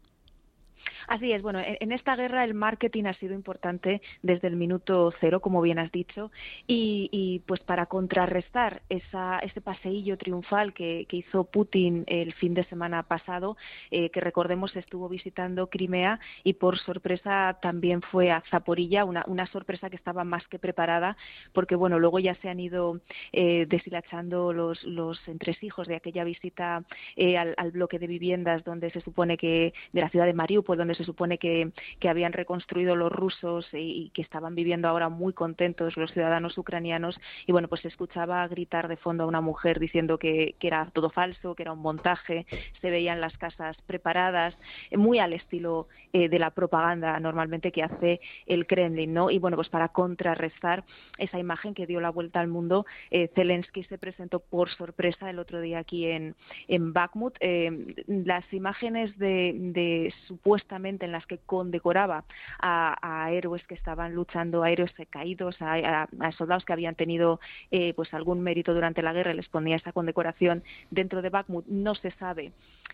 [1.07, 5.39] Así es, bueno, en esta guerra el marketing ha sido importante desde el minuto cero,
[5.39, 6.31] como bien has dicho,
[6.67, 13.03] y, pues para contrarrestar esa, ese paseillo triunfal que, hizo Putin el fin de semana
[13.03, 13.57] pasado,
[13.91, 19.89] eh, que recordemos estuvo visitando Crimea y por sorpresa también fue a Zaporilla, una, sorpresa
[19.89, 21.17] que estaba más que preparada,
[21.53, 23.01] porque bueno, luego ya se han ido
[23.33, 26.83] eh, deshilachando los, los entresijos de aquella visita
[27.15, 30.77] eh, al, al, bloque de viviendas donde se supone que, de la ciudad de Mariupol,
[30.77, 31.71] donde se supone que,
[32.07, 37.19] habían reconstruido los rusos y, que estaban viviendo ahora muy contentos los ciudadanos ucranianos.
[37.47, 41.09] Y bueno, pues se escuchaba gritar de fondo a una mujer diciendo que, era todo
[41.09, 42.45] falso, que era un montaje,
[42.79, 44.55] se veían las casas preparadas,
[44.95, 49.31] muy al estilo eh, de la propaganda normalmente que hace el Kremlin, ¿no?
[49.31, 50.83] Y bueno, pues para contrarrestar
[51.17, 55.39] esa imagen que dio la vuelta al mundo, eh, Zelensky se presentó por sorpresa el
[55.39, 56.35] otro día aquí en,
[56.67, 57.35] en Bakhmut.
[57.39, 62.25] Eh, las imágenes de supuestamente en las que condecoraba
[62.59, 67.39] a, héroes que estaban luchando, a héroes caídos, a, soldados que habían tenido
[67.71, 71.65] eh, pues algún mérito durante la guerra, les ponía esa condecoración dentro de Bakhmut.
[71.67, 72.51] No se sabe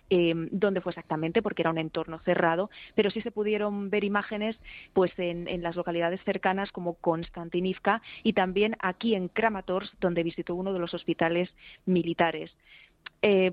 [0.09, 4.57] eh, dónde fue exactamente, porque era un entorno cerrado, pero sí se pudieron ver imágenes
[4.93, 10.73] pues en, las localidades cercanas como Konstantinivka y también aquí en Kramatorsk, donde visitó uno
[10.73, 11.49] de los hospitales
[11.85, 12.51] militares.
[13.21, 13.51] Eh,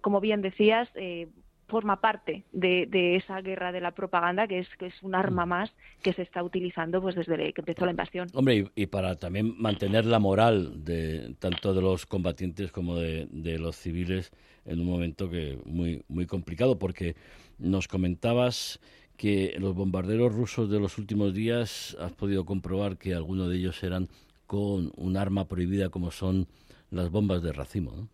[0.00, 1.28] como bien decías, eh,
[1.68, 5.48] forma parte de, esa guerra de la propaganda, que es, que es un arma mm.
[5.48, 8.28] más que se está utilizando pues desde que empezó la invasión.
[8.34, 13.28] Hombre, y, para también mantener la moral de tanto de los combatientes como de,
[13.58, 14.32] los civiles
[14.64, 17.16] en un momento que muy, muy complicado, porque
[17.58, 18.80] nos comentabas
[19.16, 23.82] que los bombarderos rusos de los últimos días has podido comprobar que algunos de ellos
[23.82, 24.08] eran
[24.46, 26.46] con un arma prohibida como son
[26.90, 28.08] las bombas de racimo, ¿no?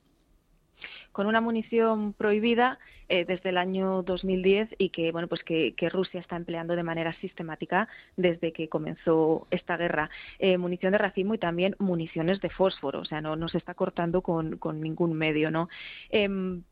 [1.14, 6.20] Con una munición prohibida eh, desde el año 2010 y que bueno pues que, Rusia
[6.20, 10.10] está empleando de manera sistemática desde que comenzó esta guerra.
[10.40, 13.74] Eh, munición de racimo y también municiones de fósforo o sea no, no se está
[13.74, 15.68] cortando con, ningún medio no
[16.10, 16.62] em,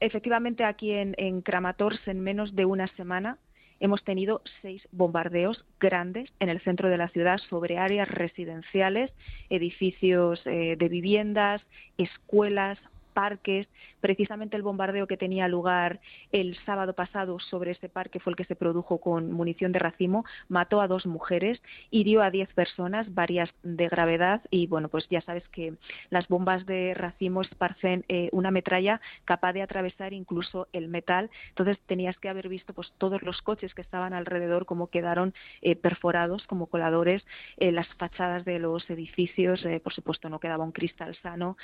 [0.00, 3.38] efectivamente aquí en, en Kramatorsk en menos de una semana
[3.82, 9.10] hemos tenido seis bombardeos grandes en el centro de la ciudad sobre áreas residenciales,
[9.50, 11.62] edificios eh, de viviendas,
[11.98, 12.78] escuelas,
[13.14, 13.66] parques.
[14.02, 16.00] Precisamente el bombardeo que tenía lugar
[16.32, 20.24] el sábado pasado sobre ese parque fue el que se produjo con munición de racimo,
[20.48, 21.62] mató a dos mujeres,
[21.92, 25.74] hirió a diez personas, varias de gravedad y bueno, pues ya sabes que
[26.10, 31.30] las bombas de racimo esparcen eh, una metralla capaz de atravesar incluso el metal.
[31.50, 35.76] Entonces tenías que haber visto pues todos los coches que estaban alrededor como quedaron eh,
[35.76, 37.24] perforados como coladores,
[37.58, 41.56] eh, las fachadas de los edificios, por supuesto no quedaba un cristal sano.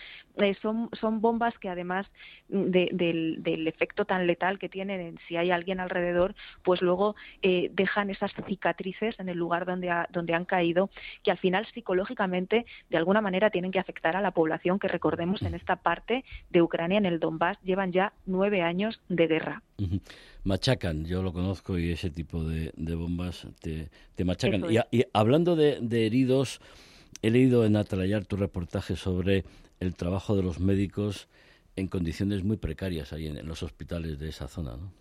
[0.63, 2.07] son, son bombas que además
[2.49, 8.11] del, efecto tan letal que tienen en si hay alguien alrededor, pues luego eh, dejan
[8.11, 10.91] esas cicatrices en el lugar donde, donde han caído,
[11.23, 15.43] que al final psicológicamente de alguna manera tienen que afectar a la población que recordemos
[15.43, 19.63] en esta parte de Ucrania, en el Donbass, llevan ya nueve años de guerra.
[20.45, 23.91] Machacan, yo lo conozco y ese tipo de, bombas te,
[24.25, 24.65] machacan.
[24.91, 26.61] Y, hablando de, de heridos,
[27.23, 29.45] he leído en Atalayar tu reportaje sobre
[29.81, 31.29] el trabajo de los médicos
[31.79, 34.93] en condiciones muy precarias ahí en, los hospitales de esa zona, ¿no?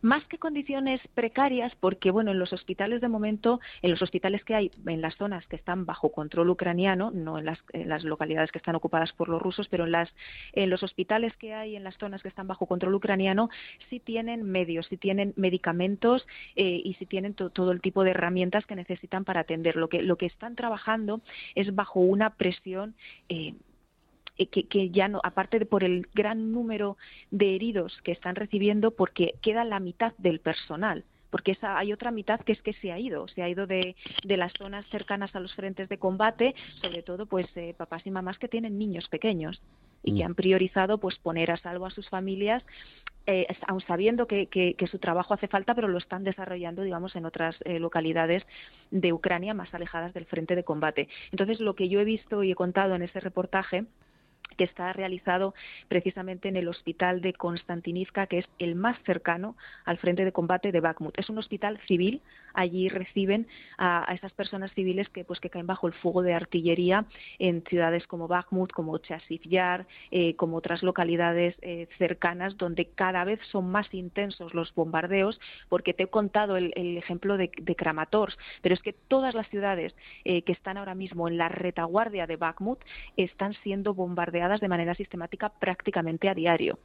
[0.00, 4.56] Más que condiciones precarias, porque bueno, en los hospitales de momento, en los hospitales que
[4.56, 8.74] hay en las zonas que están bajo control ucraniano, no en las, localidades que están
[8.74, 10.12] ocupadas por los rusos, pero en, las,
[10.52, 13.50] en los hospitales que hay en las zonas que están bajo control ucraniano,
[13.88, 18.66] sí tienen medios, sí tienen medicamentos eh, y sí tienen todo el tipo de herramientas
[18.66, 19.76] que necesitan para atender.
[19.76, 21.20] Lo que, lo que están trabajando
[21.54, 22.96] es bajo una presión
[23.28, 23.54] eh,
[24.38, 26.96] eh, que, ya no, aparte de por el gran número
[27.30, 32.10] de heridos que están recibiendo, porque queda la mitad del personal porque esa, hay otra
[32.10, 35.34] mitad que es que se ha ido, se ha ido de, de las zonas cercanas
[35.34, 39.08] a los frentes de combate, sobre todo pues eh, papás y mamás que tienen niños
[39.08, 39.62] pequeños
[40.02, 40.26] y que mm.
[40.26, 42.62] han priorizado pues poner a salvo a sus familias
[43.26, 47.24] eh, aun sabiendo que, que, su trabajo hace falta, pero lo están desarrollando, digamos, en
[47.24, 48.44] otras localidades
[48.90, 51.08] de Ucrania más alejadas del frente de combate.
[51.30, 53.84] Entonces, lo que yo he visto y he contado en ese reportaje
[54.54, 55.54] que está realizado
[55.88, 60.72] precisamente en el hospital de Konstantinivka, que es el más cercano al frente de combate
[60.72, 61.18] de Bakhmut.
[61.18, 62.20] Es un hospital civil,
[62.54, 63.46] allí reciben
[63.78, 67.06] a, esas personas civiles que, pues, que caen bajo el fuego de artillería
[67.38, 73.24] en ciudades como Bakhmut, como Chasiv Yar, eh, como otras localidades eh, cercanas, donde cada
[73.24, 78.74] vez son más intensos los bombardeos, porque te he contado el, ejemplo de, Kramatorsk, pero
[78.74, 82.78] es que todas las ciudades eh, que están ahora mismo en la retaguardia de Bakhmut
[83.16, 86.78] están siendo bombardeadas de manera sistemática prácticamente a diario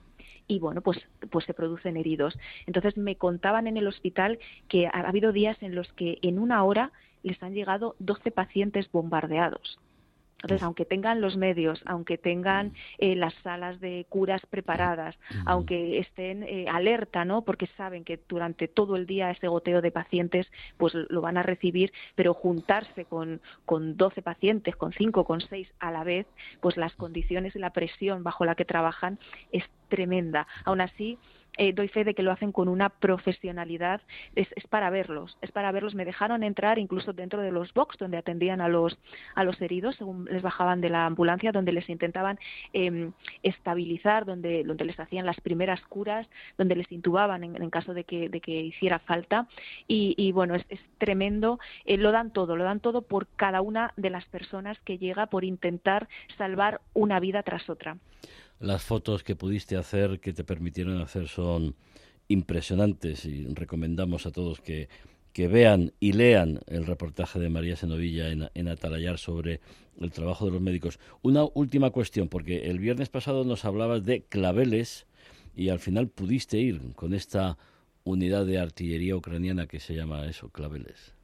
[0.47, 0.97] y bueno, pues,
[1.29, 2.37] pues se producen heridos.
[2.65, 4.39] Entonces me contaban en el hospital
[4.69, 6.91] que ha habido días en los que en una hora
[7.23, 9.79] les han llegado 12 pacientes bombardeados.
[10.43, 16.43] Entonces, aunque tengan los medios, aunque tengan eh, las salas de curas preparadas, aunque estén
[16.43, 17.41] eh, alerta, ¿no?
[17.41, 20.47] Porque saben que durante todo el día ese goteo de pacientes,
[20.77, 25.67] pues lo van a recibir, pero juntarse con, con 12 pacientes, con 5, con 6
[25.79, 26.27] a la vez,
[26.61, 29.17] pues las condiciones y la presión bajo la que trabajan
[29.51, 30.45] es tremenda.
[30.65, 31.17] Aún así,
[31.57, 34.01] eh, doy fe de que lo hacen con una profesionalidad,
[34.35, 35.95] es, para verlos, es para verlos.
[35.95, 38.97] Me dejaron entrar incluso dentro de los box donde atendían a los,
[39.35, 42.39] a los heridos, según les bajaban de la ambulancia, donde les intentaban
[42.73, 43.11] em,
[43.43, 48.29] estabilizar, donde, donde les hacían las primeras curas, donde les intubaban en, caso de que,
[48.29, 49.47] de que hiciera falta.
[49.87, 50.65] Y, bueno, es,
[50.97, 54.97] tremendo, eh, lo dan todo, lo dan todo por cada una de las personas que
[54.97, 57.97] llega por intentar salvar una vida tras otra.
[58.59, 61.75] Las fotos que pudiste hacer, que te permitieron hacer, son
[62.27, 64.89] impresionantes y recomendamos a todos que,
[65.31, 69.61] que vean y lean el reportaje de María Senovilla en, en Atalayar sobre
[69.99, 70.99] el trabajo de los médicos.
[71.21, 75.05] Una última cuestión, porque el viernes pasado nos hablabas de claveles
[75.55, 77.57] y al final pudiste ir con esta
[78.03, 81.16] unidad de artillería ucraniana que se llama eso, claveles.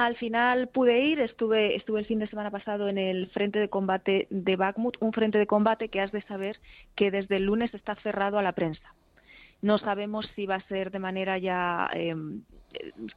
[0.00, 3.68] Al final pude ir, estuve, estuve el fin de semana pasado en el frente de
[3.68, 6.58] combate de Bakhmut, un frente de combate que has de saber
[6.94, 8.94] que desde el lunes está cerrado a la prensa.
[9.60, 12.40] No sabemos si va a ser de manera ya em,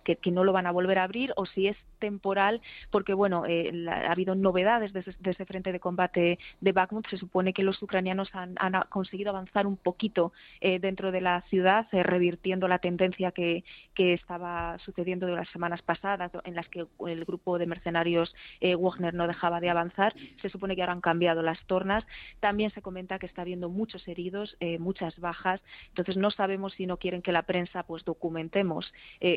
[0.03, 2.61] que, no lo van a volver a abrir o si es temporal,
[2.91, 7.07] porque bueno, eh, ha habido novedades desde, ese frente de combate de Bakhmut.
[7.07, 8.55] Se supone que los ucranianos han,
[8.89, 13.63] conseguido avanzar un poquito eh, dentro de la ciudad, eh, revirtiendo la tendencia que,
[13.93, 19.13] que, estaba sucediendo de las semanas pasadas, en las que el grupo de mercenarios Wagner
[19.13, 20.13] no dejaba de avanzar.
[20.41, 22.05] Se supone que ahora han cambiado las tornas.
[22.39, 25.61] También se comenta que está habiendo muchos heridos, muchas bajas.
[25.89, 28.91] Entonces no sabemos si no quieren que la prensa pues documentemos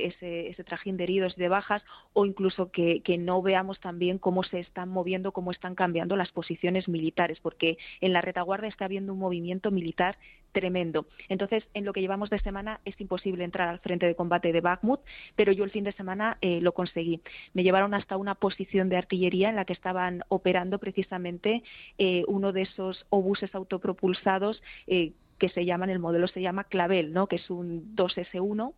[0.06, 4.42] ese, ese trajín de heridos y de bajas o incluso que, no veamos también cómo
[4.42, 9.12] se están moviendo, cómo están cambiando las posiciones militares, porque en la retaguardia está habiendo
[9.14, 10.18] un movimiento militar
[10.52, 11.06] tremendo.
[11.28, 14.60] Entonces, en lo que llevamos de semana es imposible entrar al frente de combate de
[14.60, 15.00] Bakhmut,
[15.34, 17.20] pero yo el fin de semana eh, lo conseguí.
[17.52, 21.62] Me llevaron hasta una posición de artillería en la que estaban operando precisamente
[21.98, 27.12] eh, uno de esos obuses autopropulsados eh, que se llaman, el modelo se llama Clavel,
[27.12, 27.26] ¿no?
[27.26, 28.72] que es un 2S1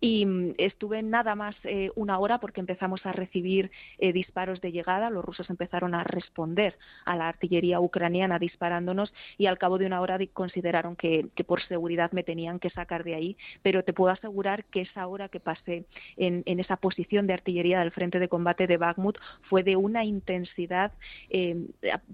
[0.00, 4.72] y mm, estuve nada más eh, una hora porque empezamos a recibir eh, disparos de
[4.72, 9.86] llegada, los rusos empezaron a responder a la artillería ucraniana disparándonos y al cabo de
[9.86, 14.12] una hora consideraron que, por seguridad me tenían que sacar de ahí, pero te puedo
[14.12, 15.84] asegurar que esa hora que pasé
[16.16, 20.92] en, esa posición de artillería del frente de combate de Bakhmut fue de una intensidad
[21.30, 21.56] eh,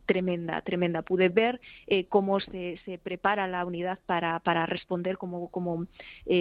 [0.07, 1.03] tremenda, tremenda.
[1.03, 1.61] Pude ver
[2.09, 5.87] cómo se, se, prepara la unidad para, para responder, cómo, cómo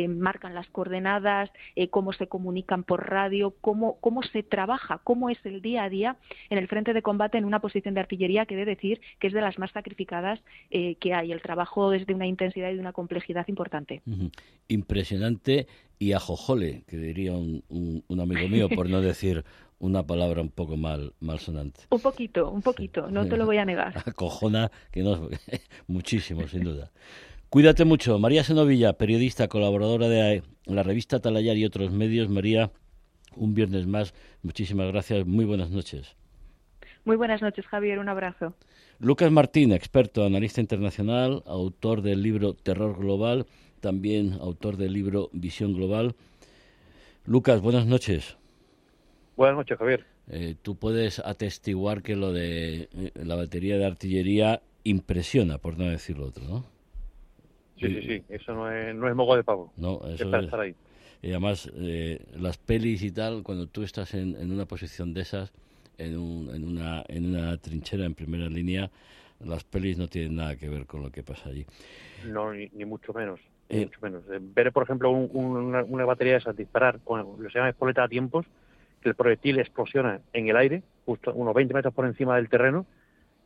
[0.08, 1.35] marcan las coordenadas,
[1.90, 6.18] cómo se comunican por radio, cómo, cómo se trabaja, cómo es el día a día
[6.50, 9.28] en el frente de combate en una posición de artillería que he de decir que
[9.28, 11.32] es de las más sacrificadas eh, que hay.
[11.32, 14.02] El trabajo es de una intensidad y de una complejidad importante.
[14.68, 15.68] Impresionante
[16.00, 19.46] y ajojole, que diría un, un, amigo mío, por no decir
[19.80, 21.82] una palabra un poco mal, mal sonante.
[21.90, 23.94] Un poquito, un poquito, no te lo voy a negar.
[24.06, 25.30] Acojona, que no,
[25.88, 26.92] muchísimo, sin duda.
[27.56, 28.20] Cuídate mucho.
[28.20, 32.28] María Senovilla, periodista, colaboradora de la revista Talayar y otros medios.
[32.28, 32.70] María,
[33.38, 34.14] un viernes más.
[34.44, 35.26] Muchísimas gracias.
[35.26, 36.18] Muy buenas noches.
[37.06, 38.00] Muy buenas noches, Javier.
[38.00, 38.56] Un abrazo.
[39.00, 43.46] Lucas Martín, experto, analista internacional, autor del libro Terror Global,
[43.80, 46.14] también autor del libro Visión Global.
[47.24, 48.36] Lucas, buenas noches.
[49.38, 50.06] Buenas noches, Javier.
[50.28, 55.86] Eh, tú puedes atestiguar que lo de eh, la batería de artillería impresiona, por no
[55.86, 56.75] decirlo otro, ¿no?
[57.78, 58.24] Sí, sí, sí.
[58.30, 59.74] Eso no es, no es mogo de pavo.
[59.78, 60.44] No, eso es.
[60.44, 60.76] estar ahí.
[61.22, 65.22] Y además, eh, las pelis y tal, cuando tú estás en, en una posición de
[65.22, 65.52] esas,
[65.98, 66.14] en,
[66.54, 68.90] en, una, en una trinchera en primera línea,
[69.44, 71.66] las pelis no tienen nada que ver con lo que pasa allí.
[72.26, 73.40] No, ni, mucho menos.
[73.70, 74.24] Eh, mucho menos.
[74.32, 78.04] Eh, ver, por ejemplo, una, batería de esas disparar con lo que se llama espoleta
[78.04, 78.46] a tiempos,
[79.02, 82.86] que el proyectil explosiona en el aire, justo unos 20 metros por encima del terreno,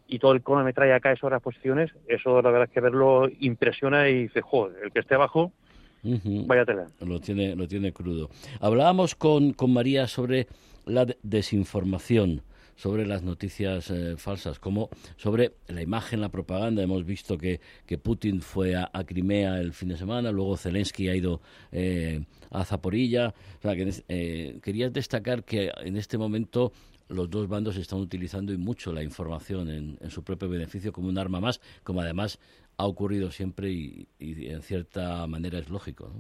[0.10, 3.30] y todo el cono me trae acá esas posiciones, eso la verdad es que verlo
[3.40, 5.54] impresiona y dice, joder, el que esté abajo
[6.02, 6.88] Vaya tela.
[7.02, 8.30] Lo tiene, lo tiene crudo.
[8.62, 10.48] Hablábamos con, con María sobre
[10.86, 12.42] la desinformación
[12.76, 16.82] sobre las noticias eh, falsas, como sobre la imagen, la propaganda.
[16.82, 21.16] Hemos visto que, que Putin fue a, Crimea el fin de semana, luego Zelensky ha
[21.16, 21.42] ido
[21.74, 23.34] eh, a Zaporilla.
[23.58, 26.72] O sea, que, eh, querías destacar que en este momento
[27.10, 31.18] los dos bandos están utilizando y mucho la información en, su propio beneficio como un
[31.18, 32.40] arma más, como además
[32.78, 36.12] ha ocurrido siempre y, en cierta manera es lógico.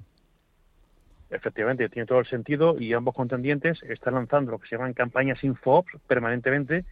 [1.30, 5.44] Efectivamente, tiene todo el sentido y ambos contendientes están lanzando lo que se llaman campañas
[5.44, 6.86] infoops permanentemente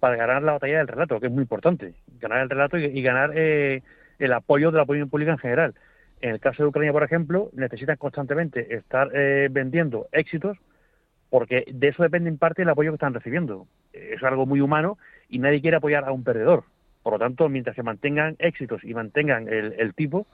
[0.00, 1.94] para ganar la batalla del relato, que es muy importante.
[2.18, 3.82] Ganar el relato y, ganar eh,
[4.18, 5.74] el apoyo de la opinión pública en general.
[6.22, 10.56] En el caso de Ucrania, por ejemplo, necesitan constantemente estar eh, vendiendo éxitos
[11.34, 13.66] porque de eso depende en parte el apoyo que están recibiendo.
[13.92, 16.62] Es algo muy humano y nadie quiere apoyar a un perdedor.
[17.02, 20.28] Por lo tanto, mientras se mantengan éxitos y mantengan el, tipo,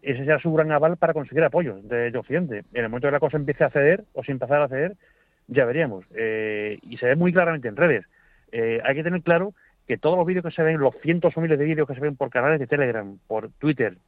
[0.00, 2.64] ese será su gran aval para conseguir apoyo de, Occidente.
[2.72, 4.96] En el momento que la cosa empiece a ceder o sin empezar a ceder,
[5.46, 6.06] ya veríamos.
[6.14, 8.06] Eh, y se ve muy claramente en redes.
[8.50, 9.52] Eh, hay que tener claro
[9.86, 12.00] que todos los vídeos que se ven, los cientos o miles de vídeos que se
[12.00, 13.98] ven por canales de Telegram, por Twitter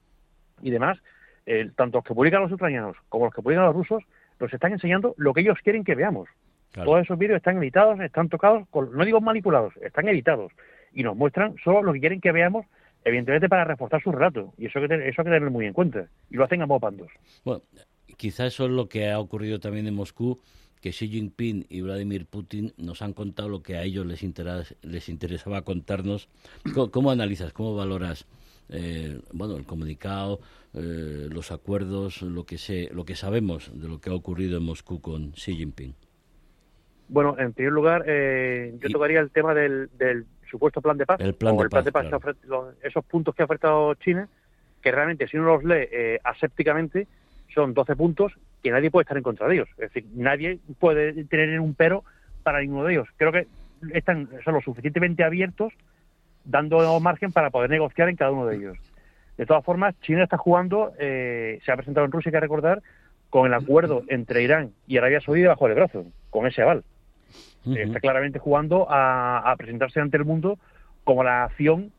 [0.62, 0.96] y demás,
[1.44, 4.02] eh, tanto los que publican los ucranianos como los que publican los rusos,
[4.42, 6.28] nos están enseñando lo que ellos quieren que veamos.
[6.72, 10.52] Todos esos vídeos están editados, están tocados, no digo manipulados, están editados
[10.92, 12.66] y nos muestran solo lo que quieren que veamos,
[13.04, 14.52] evidentemente para reforzar su relato.
[14.58, 16.08] Y eso hay que, eso hay que tenerlo muy en cuenta.
[16.30, 16.90] Y lo hacen a modo
[17.44, 17.62] Bueno,
[18.16, 20.40] quizá eso es lo que ha ocurrido también en Moscú,
[20.80, 24.24] que Xi Jinping y Vladimir Putin nos han contado lo que a ellos les,
[24.82, 26.28] les interesaba contarnos.
[26.90, 28.26] ¿Cómo, analizas, cómo valoras
[28.72, 30.40] eh, bueno, el comunicado,
[30.74, 34.64] eh, los acuerdos, lo que, sé, lo que sabemos de lo que ha ocurrido en
[34.64, 35.94] Moscú con Xi Jinping?
[37.12, 39.90] Bueno, en primer lugar, eh, yo tocaría el tema del,
[40.50, 41.20] supuesto plan de paz.
[41.20, 42.06] El plan de paz.
[42.82, 44.28] esos puntos que ha ofertado China,
[44.80, 47.06] que realmente si uno los lee eh, asépticamente,
[47.54, 49.68] son 12 puntos que nadie puede estar en contra de ellos.
[49.72, 52.02] Es decir, nadie puede tener un pero
[52.42, 53.08] para ninguno de ellos.
[53.18, 53.46] Creo que
[53.92, 55.74] están, son lo suficientemente abiertos,
[56.44, 58.78] dando margen para poder negociar en cada uno de ellos.
[59.36, 62.82] De todas formas, China está jugando, eh, se ha presentado en Rusia, hay que recordar,
[63.30, 66.84] con el acuerdo entre Irán y Arabia Saudí bajo el brazo, con ese aval.
[67.64, 70.58] Está claramente jugando a, presentarse ante el mundo
[71.04, 71.92] como la acción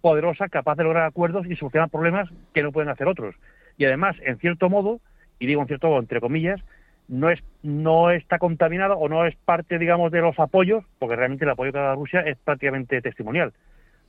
[0.00, 3.34] poderosa capaz de lograr acuerdos y solucionar problemas que no pueden hacer otros.
[3.76, 5.00] Y además, en cierto modo,
[5.38, 6.60] y digo en cierto modo entre comillas,
[7.08, 11.44] no es no está contaminado o no es parte, digamos, de los apoyos, porque realmente
[11.44, 13.52] el apoyo que da Rusia es prácticamente testimonial.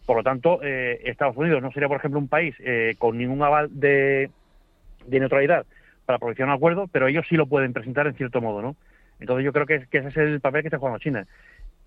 [0.06, 3.42] Por lo tanto, eh, Estados Unidos no sería, por ejemplo, un país eh, con ningún
[3.42, 4.30] aval de,
[5.06, 5.66] de neutralidad
[6.06, 8.76] para aprovechar un acuerdo, pero ellos sí lo pueden presentar en cierto modo, ¿no?
[9.20, 11.26] Entonces yo creo que, ese es el papel que está jugando China.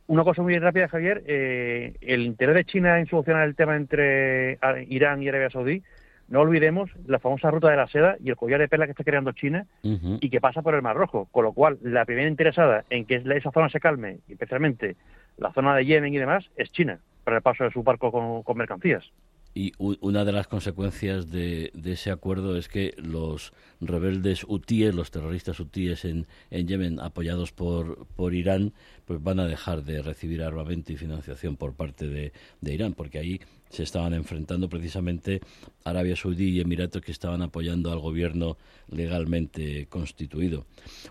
[0.08, 4.58] Una cosa muy rápida, Javier, eh, el interés de China en solucionar el tema entre
[4.88, 5.82] Irán y Arabia Saudí
[6.30, 9.04] no olvidemos la famosa ruta de la seda y el collar de perla que está
[9.04, 12.84] creando China y que pasa por el Mar Rojo, con lo cual la primera interesada
[12.88, 14.96] en que esa zona se calme, especialmente
[15.36, 18.10] la zona de Yemen y demás, es China, para el paso de su barco
[18.42, 19.10] con mercancías.
[19.52, 25.58] Y una de las consecuencias de, ese acuerdo es que los rebeldes hutíes, los terroristas
[25.58, 28.72] hutíes en, en Yemen, apoyados por, por Irán,
[29.06, 33.40] pues van a dejar de recibir armamento y financiación por parte de, Irán, porque ahí
[33.70, 35.40] se estaban enfrentando precisamente
[35.84, 38.58] Arabia Saudí y Emiratos que estaban apoyando al gobierno
[38.88, 40.66] legalmente constituido.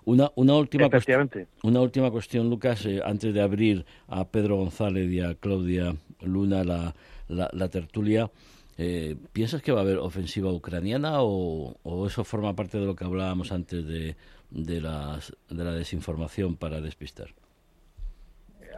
[0.06, 1.30] Una, una, última, cuestión,
[1.64, 6.64] una última cuestión, Lucas, eh, antes de abrir a Pedro González y a Claudia Luna
[6.64, 6.94] la
[7.30, 8.32] la, tertulia.
[8.78, 11.76] Eh, ¿Piensas que va a haber ofensiva ucraniana o,
[12.08, 14.16] eso forma parte de lo que hablábamos antes de,
[14.50, 17.30] de, las, de la desinformación para despistar?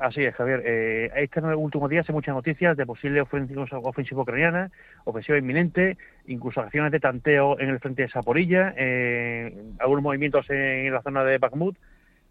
[0.02, 0.64] Así es, Javier.
[0.66, 4.72] Eh, en los últimos días hay muchas noticias de posible ofensiva, ofensiva ucraniana,
[5.04, 5.96] ofensiva inminente,
[6.26, 11.24] incluso acciones de tanteo en el frente de Saporilla, eh, algunos movimientos en la zona
[11.24, 11.78] de Bakhmut.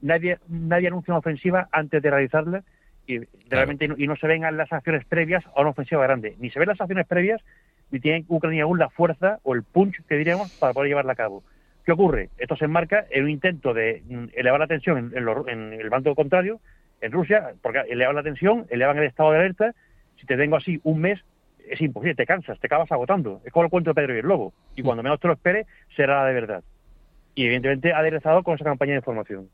[0.03, 2.65] Nadie, nadie anuncia una ofensiva antes de realizarla
[3.07, 6.35] y realmente y no se ven las acciones previas a una ofensiva grande.
[6.41, 7.41] Ni se ven las acciones previas,
[7.93, 11.17] ni tiene Ucrania aún la fuerza o el punch que diríamos para poder llevarla a
[11.17, 11.45] cabo.
[11.85, 12.31] ¿Qué ocurre?
[12.39, 16.61] Esto se enmarca en un intento de mm, elevar la tensión en, el bando contrario,
[17.01, 19.75] en Rusia, porque elevan la tensión, elevan el estado de alerta.
[20.19, 21.21] Si te tengo así un mes,
[21.69, 23.41] es imposible, te cansas, te acabas agotando.
[23.45, 24.53] Es como el cuento de Pedro y el Lobo.
[24.77, 26.65] Y cuando menos te lo espere, será la de verdad.
[27.35, 29.49] Y evidentemente aderezado con esa campaña de información.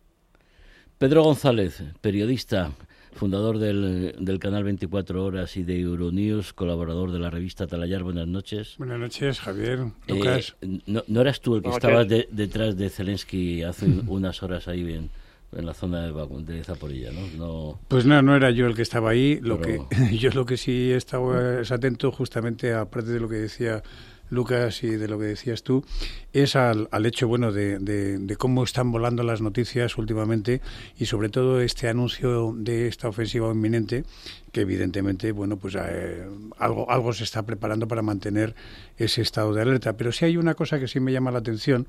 [0.99, 2.71] Pedro González, periodista,
[3.13, 8.03] fundador del, del, canal 24 Horas y de Euronews, colaborador de la revista Talayar.
[8.03, 8.77] Buenas noches.
[8.79, 9.81] Buenas noches, Javier.
[10.09, 10.43] Eh,
[10.87, 15.11] no, eras tú el que estabas detrás de Zelensky hace unas horas ahí en,
[15.57, 16.13] en la zona de,
[16.45, 17.21] de Zaporilla, ¿no?
[17.37, 17.81] ¿no?
[17.89, 19.41] Pues no, no era yo el que estaba ahí.
[19.41, 19.81] Lo que
[20.19, 23.83] yo lo que sí he estado es atento justamente aparte de lo que decía
[24.31, 25.85] Lucas, y de lo que decías tú,
[26.33, 30.61] es al, hecho bueno de, de, cómo están volando las noticias últimamente
[30.99, 34.05] y sobre todo este anuncio de esta ofensiva inminente
[34.53, 36.27] que evidentemente bueno pues eh,
[36.59, 38.55] algo algo se está preparando para mantener
[38.97, 39.97] ese estado de alerta.
[39.97, 41.87] Pero sí hay una cosa que sí me llama la atención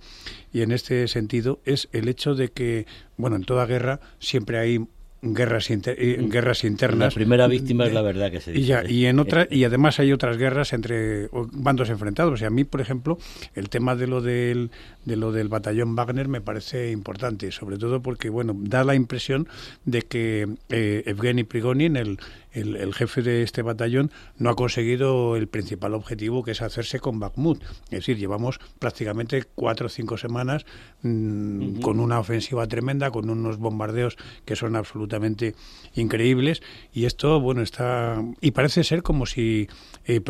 [0.53, 2.85] y en este sentido es el hecho de que
[3.17, 4.87] bueno en toda guerra siempre hay
[5.21, 6.29] guerras, eh, mm.
[6.29, 7.13] guerras internas.
[7.13, 8.83] La primera víctima es la verdad que se dice.
[8.87, 12.41] Y, y, en otra, y además hay otras guerras entre bandos enfrentados.
[12.41, 13.17] Y a mí, por ejemplo,
[13.55, 14.71] el tema de lo del,
[15.05, 19.47] de lo del batallón Wagner me parece importante, sobre todo porque, bueno, da la impresión
[19.85, 22.19] de que eh, Evgeny Prigonin, el,
[22.61, 27.19] el, jefe de este batallón no ha conseguido el principal objetivo que es hacerse con
[27.19, 27.61] Bakhmut.
[27.85, 30.65] Es decir, llevamos prácticamente cuatro o cinco semanas
[31.03, 35.55] mm, con una ofensiva tremenda, con unos bombardeos que son absolutamente
[35.95, 36.61] increíbles
[36.93, 38.23] y esto, bueno, está...
[38.41, 39.67] y parece ser como si
[40.05, 40.21] eh,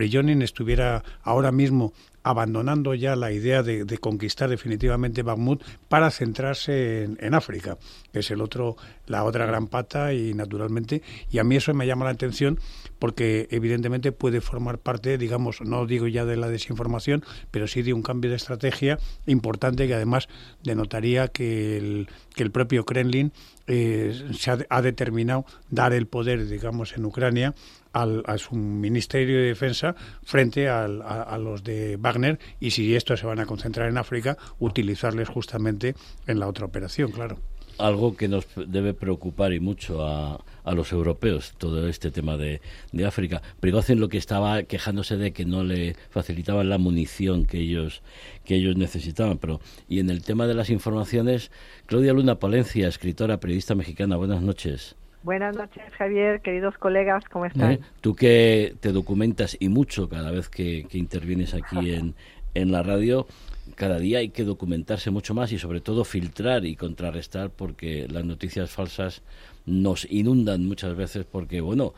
[0.42, 1.94] estuviera ahora mismo
[2.30, 7.78] abandonando ya la idea de, conquistar definitivamente Bakhmut para centrarse en, África,
[8.12, 8.76] que es el otro,
[9.06, 11.02] la otra gran pata y naturalmente,
[11.32, 12.60] y a mí eso me llama la atención
[13.00, 17.94] porque evidentemente puede formar parte, digamos, no digo ya de la desinformación, pero sí de
[17.94, 20.28] un cambio de estrategia importante que además
[20.64, 23.32] denotaría que el, que el propio Kremlin
[23.68, 27.54] eh, se ha, determinado dar el poder, digamos, en Ucrania
[27.94, 33.26] al, a su Ministerio de Defensa frente a, los de Wagner y si esto se
[33.26, 35.96] van a concentrar en África, utilizarles justamente
[36.28, 37.38] en la otra operación, claro
[37.78, 42.62] algo que nos debe preocupar y mucho a, a los europeos, todo este tema de,
[42.92, 43.42] de África.
[43.62, 48.02] Prigozhin lo que estaba quejándose de que no le facilitaban la munición que ellos,
[48.44, 49.38] que ellos necesitaban.
[49.38, 51.52] Pero, y en el tema de las informaciones,
[51.86, 54.97] Claudia Luna Palencia, escritora, periodista mexicana, buenas noches.
[55.24, 57.74] Buenas noches, Javier, queridos colegas, ¿cómo están?
[57.74, 57.80] ¿Eh?
[58.02, 62.16] Tú que te documentas y mucho cada vez que, intervienes aquí en,
[62.54, 63.28] en la radio,
[63.76, 68.26] cada día hay que documentarse mucho más y sobre todo filtrar y contrarrestar porque las
[68.26, 69.22] noticias falsas
[69.66, 71.94] nos inundan muchas veces porque, bueno,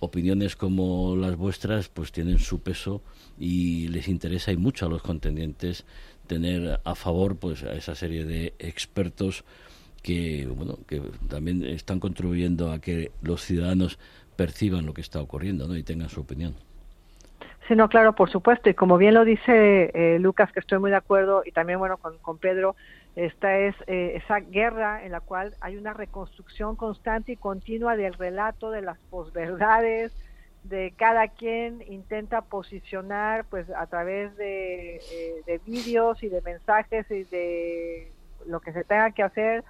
[0.00, 3.02] opiniones como las vuestras pues tienen su peso
[3.38, 5.84] y les interesa y mucho a los contendientes
[6.26, 9.44] tener a favor pues a esa serie de expertos
[10.04, 13.98] que bueno que también están contribuyendo a que los ciudadanos
[14.36, 15.76] perciban lo que está ocurriendo ¿no?
[15.76, 16.54] y tengan su opinión.
[17.66, 18.68] Sí, no, claro, por supuesto.
[18.68, 21.96] Y como bien lo dice eh, Lucas, que estoy muy de acuerdo, y también, bueno,
[21.96, 22.76] con, con Pedro,
[23.16, 28.12] esta es eh, esa guerra en la cual hay una reconstrucción constante y continua del
[28.12, 30.12] relato, de las posverdades,
[30.64, 37.10] de cada quien intenta posicionar, pues, a través de, eh, de vídeos y de mensajes
[37.10, 38.12] y de
[38.46, 39.64] lo que se tenga que hacer,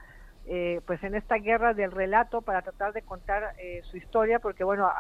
[0.47, 4.64] eh, pues en esta guerra del relato para tratar de contar eh, su historia, porque
[4.64, 4.90] bueno,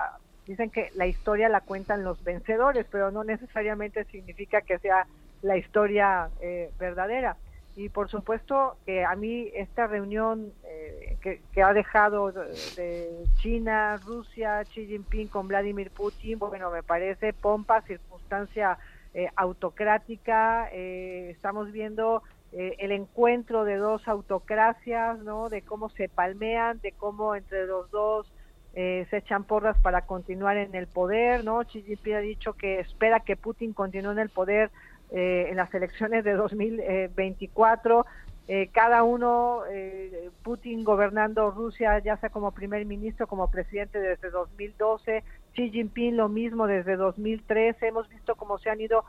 [0.46, 5.06] dicen que la historia la cuentan los vencedores, pero no necesariamente significa que sea
[5.42, 7.36] la historia eh, verdadera.
[7.76, 14.62] Y por supuesto que a mí esta reunión eh, que, ha dejado de China, Rusia,
[14.64, 18.78] Xi Jinping con Vladimir Putin, bueno, me parece pompa, circunstancia
[19.12, 20.68] eh, autocrática.
[20.70, 22.22] estamos viendo
[22.56, 25.48] el encuentro de dos autocracias, ¿no?
[25.48, 28.32] De cómo se palmean, de cómo entre los dos
[28.74, 31.64] se echan porras para continuar en el poder, ¿no?
[31.64, 34.70] Xi Jinping ha dicho que espera que Putin continúe en el poder
[35.10, 38.04] eh, en las elecciones de 2024.
[38.48, 44.30] Eh, cada uno, eh, Putin gobernando Rusia, ya sea como primer ministro, como presidente desde
[44.30, 45.22] 2012,
[45.54, 47.86] Xi Jinping lo mismo desde 2013.
[47.86, 49.04] Hemos visto cómo se han ido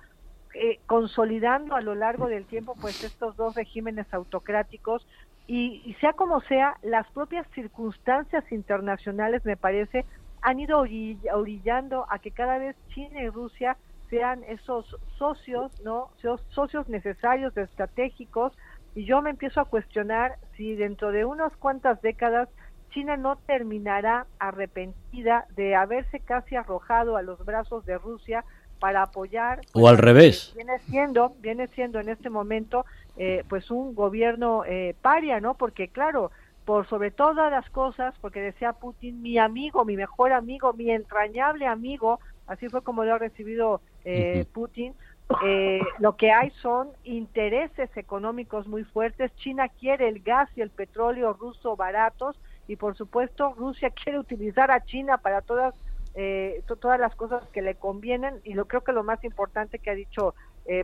[0.85, 5.05] consolidando a lo largo del tiempo pues estos dos regímenes autocráticos
[5.47, 10.05] y, y, sea como sea, las propias circunstancias internacionales, me parece,
[10.41, 10.83] han ido
[11.33, 13.77] orillando a que cada vez China y Rusia
[14.09, 16.09] sean esos socios, ¿no?
[16.19, 18.53] Esos socios necesarios, estratégicos,
[18.95, 22.49] y yo me empiezo a cuestionar si dentro de unas cuantas décadas
[22.91, 28.45] China no terminará arrepentida de haberse casi arrojado a los brazos de Rusia
[28.79, 32.85] para apoyar o al revés viene siendo viene siendo en este momento
[33.17, 36.31] eh, pues un gobierno eh, paria no porque claro
[36.65, 41.67] por sobre todas las cosas porque decía Putin mi amigo mi mejor amigo mi entrañable
[41.67, 44.93] amigo así fue como lo ha recibido eh, Putin.
[45.43, 49.35] Eh, lo que hay son intereses económicos muy fuertes.
[49.37, 54.71] China quiere el gas y el petróleo ruso baratos y por supuesto Rusia quiere utilizar
[54.71, 55.73] a China para todas
[56.15, 59.91] eh, todas las cosas que le convienen y lo creo que lo más importante que
[59.91, 60.33] ha dicho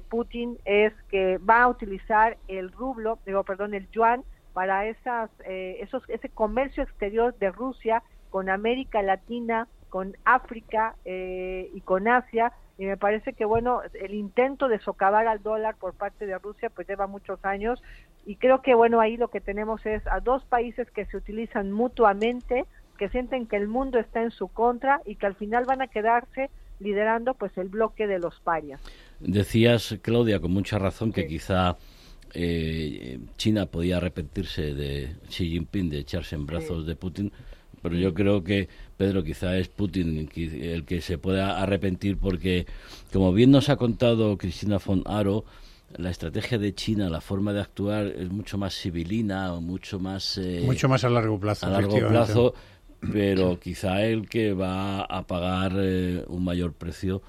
[0.10, 4.24] Putin es que va a utilizar el rublo, digo perdón, el yuan
[4.54, 11.82] para esas esos ese comercio exterior de Rusia con América Latina, con África eh, y
[11.82, 12.54] con Asia.
[12.80, 16.72] Y me parece que bueno el intento de socavar al dólar por parte de Rusia
[16.72, 17.84] pues lleva muchos años.
[18.26, 21.72] Y creo que bueno ahí lo que tenemos es a dos países que se utilizan
[21.72, 22.66] mutuamente
[23.02, 25.88] que sienten que el mundo está en su contra y que al final van a
[25.88, 28.80] quedarse liderando pues el bloque de los parias.
[29.20, 31.78] Decías Claudia con mucha razón que quizá
[32.36, 37.32] eh, China podía arrepentirse de Xi Jinping de echarse en brazos de Putin
[37.82, 42.68] pero yo creo que, Pedro, quizá es Putin el que se pueda arrepentir porque,
[43.12, 45.46] como bien nos ha contado Cristina von Aro,
[45.98, 50.38] la estrategia de China, la forma de actuar es mucho más civilina, mucho más...
[50.38, 51.66] Eh, mucho más a largo plazo.
[51.66, 52.54] A largo plazo,
[53.12, 57.22] pero quizá el que va a pagar eh, un mayor precio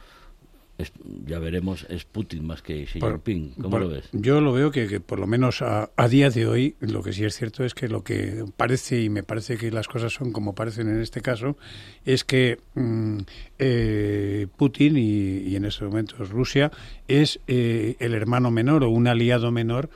[1.27, 3.55] ya veremos, es Putin más que Xi Jinping.
[3.61, 4.09] ¿Cómo lo ves?
[4.13, 7.37] Yo lo veo que, por lo menos a, día de hoy, lo que sí es
[7.37, 10.89] cierto es que lo que parece, y me parece que las cosas son como parecen
[10.89, 11.57] en este caso,
[12.05, 13.19] es que mm,
[13.59, 16.73] eh, Putin y, en estos momentos Rusia
[17.09, 19.91] es eh, el hermano menor o un aliado menor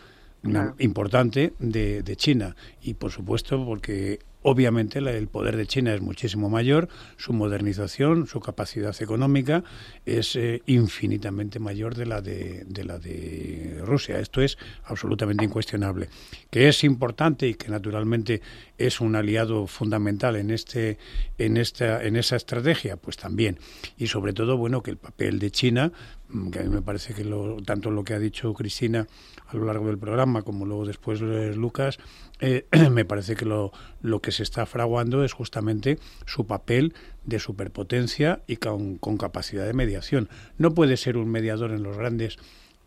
[0.79, 2.55] importante de, de China.
[2.81, 8.39] Y por supuesto, porque Obviamente el poder de China es muchísimo mayor, su modernización, su
[8.39, 9.65] capacidad económica
[10.05, 14.21] es eh, infinitamente mayor de la de, la de Rusia.
[14.21, 16.11] Esto es absolutamente incuestionable.
[16.49, 18.41] Que es importante y que naturalmente
[18.79, 20.99] es un aliado fundamental en este
[21.39, 23.59] en esta en esa estrategia, pues también.
[23.99, 25.91] Y sobre todo, bueno, que el papel de China,
[26.29, 29.09] mm, que a mí me parece que lo, tanto lo que ha dicho Cristina
[29.49, 31.99] a lo largo del programa como luego después Lucas,
[32.41, 33.73] eh, me parece que lo,
[34.03, 39.73] lo que se está fraguando es justamente su papel de superpotencia y con, capacidad de
[39.73, 40.29] mediación.
[40.59, 42.39] No puede ser un mediador en los grandes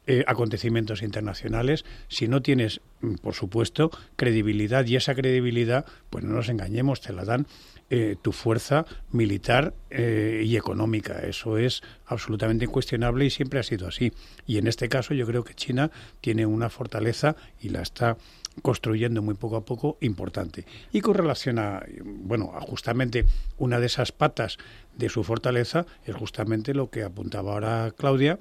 [0.08, 6.34] eh, acontecimientos internacionales si no tienes, mm, por supuesto, credibilidad y esa credibilidad, pues no
[6.34, 7.48] nos engañemos, te la dan
[7.92, 11.20] eh, tu fuerza militar y económica.
[11.22, 14.14] Eso es absolutamente incuestionable y siempre ha sido así.
[14.46, 15.90] Y en este caso yo creo que China
[16.22, 18.18] tiene una fortaleza y la está
[18.62, 20.66] construyendo muy poco a poco importante.
[20.92, 23.26] Y con relación a, bueno, justamente
[23.58, 24.58] una de esas patas
[24.98, 28.38] de su fortaleza es justamente lo que apuntaba ahora Claudia,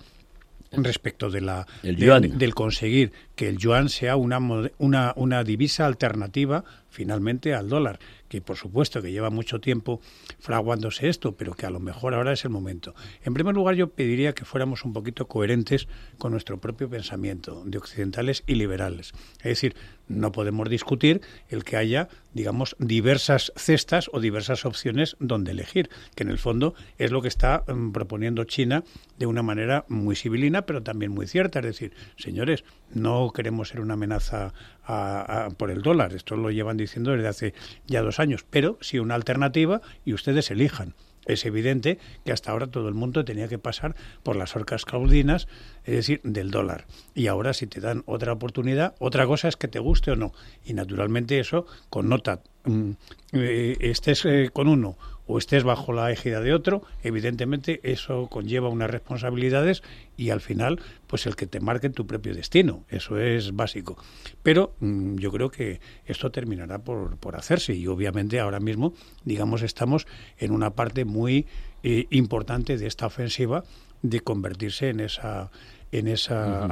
[0.73, 4.41] respecto de la del conseguir que el yuan sea una,
[4.79, 10.01] una, una divisa alternativa finalmente al dólar que por supuesto que lleva mucho tiempo
[10.39, 12.95] fraguándose esto, pero que a lo mejor ahora es el momento.
[13.25, 17.79] En primer lugar, yo pediría que fuéramos un poquito coherentes con nuestro propio pensamiento de
[17.79, 19.13] occidentales y liberales.
[19.39, 19.75] Es decir,
[20.09, 26.23] no podemos discutir el que haya, digamos, diversas cestas o diversas opciones donde elegir, que
[26.23, 28.85] en el fondo es lo que está mm, proponiendo China
[29.19, 31.59] de una manera muy civilina, pero también muy cierta.
[31.61, 34.53] Es decir, señores, no queremos ser una amenaza
[35.57, 36.15] por el dólar.
[36.15, 37.55] Esto lo llevan diciendo desde hace
[37.87, 40.95] ya dos años, pero sí una alternativa y ustedes elijan.
[41.27, 45.47] es evidente que hasta ahora todo el mundo tenía que pasar por las orcas caudinas,
[45.85, 46.87] es decir, del dólar.
[47.15, 50.33] Y ahora si te dan otra oportunidad, otra cosa es que te guste o no.
[50.65, 52.91] Y naturalmente eso connota, mm,
[53.33, 54.97] eh, estés eh, con uno
[55.29, 59.83] o estés bajo la égida de otro, evidentemente eso conlleva unas responsabilidades
[60.17, 63.97] y al final, pues el que te marque tu propio destino, eso es básico.
[64.43, 69.63] Pero mm, yo creo que esto terminará por, por, hacerse y obviamente ahora mismo, digamos,
[69.63, 70.07] estamos
[70.39, 71.47] en una parte muy
[71.83, 73.65] eh, importante de esta ofensiva
[74.01, 75.51] de convertirse en esa
[75.91, 76.69] en esa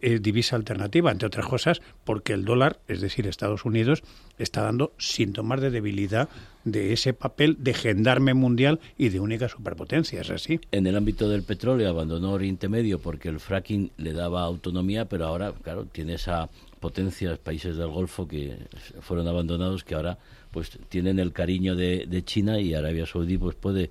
[0.00, 4.02] eh, divisa alternativa, entre otras cosas, porque el dólar, es decir, Estados Unidos,
[4.38, 6.28] está dando síntomas de debilidad
[6.64, 10.60] de ese papel de gendarme mundial y de única superpotencia, ¿es así?
[10.72, 15.26] En el ámbito del petróleo abandonó Oriente Medio porque el fracking le daba autonomía, pero
[15.26, 16.48] ahora, claro, tiene esa
[16.80, 18.56] potencia, países del Golfo que
[19.00, 20.18] fueron abandonados, que ahora
[20.50, 23.90] pues tienen el cariño de, de China y Arabia Saudí pues puede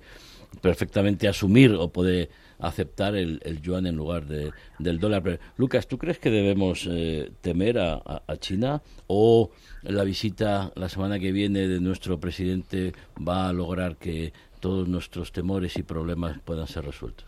[0.60, 5.22] perfectamente asumir o puede aceptar el, yuan en lugar de, del dólar.
[5.22, 8.02] Pero, Lucas, ¿tú crees que debemos eh, temer a,
[8.38, 9.50] China o
[9.82, 15.32] la visita la semana que viene de nuestro presidente va a lograr que todos nuestros
[15.32, 17.26] temores y problemas puedan ser resueltos?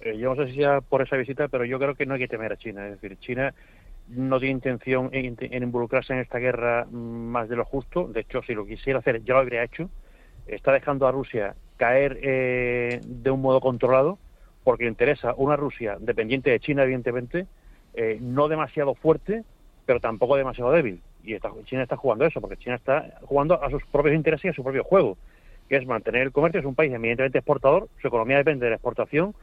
[0.00, 2.20] Eh, yo no sé si sea por esa visita, pero yo creo que no hay
[2.20, 2.86] que temer a China.
[2.86, 3.54] Es decir, China
[4.08, 8.06] no tiene intención en, en, involucrarse en esta guerra más de lo justo.
[8.08, 9.90] De hecho, si lo quisiera hacer, ya lo habría hecho.
[10.46, 14.18] Está dejando a Rusia caer eh, de un modo controlado,
[14.64, 17.46] porque le interesa una Rusia dependiente de China, evidentemente,
[17.94, 19.44] eh, no demasiado fuerte,
[19.84, 21.00] pero tampoco demasiado débil.
[21.22, 24.52] Y China está jugando eso, porque China está jugando a sus propios intereses y a
[24.52, 25.16] su propio juego,
[25.68, 26.60] que es mantener el comercio.
[26.60, 29.34] Es un país eminentemente exportador, su economía depende de la exportación,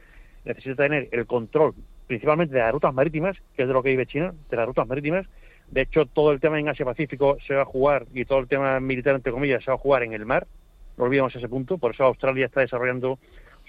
[0.44, 1.74] necesita tener el control
[2.06, 4.86] principalmente de las rutas marítimas, que es de lo que vive China, de las rutas
[4.86, 5.26] marítimas.
[5.70, 8.78] De hecho, todo el tema en Asia-Pacífico se va a jugar, y todo el tema
[8.80, 10.46] militar, entre comillas, se va a jugar en el mar,
[10.96, 13.18] no olvidemos ese punto, por eso Australia está desarrollando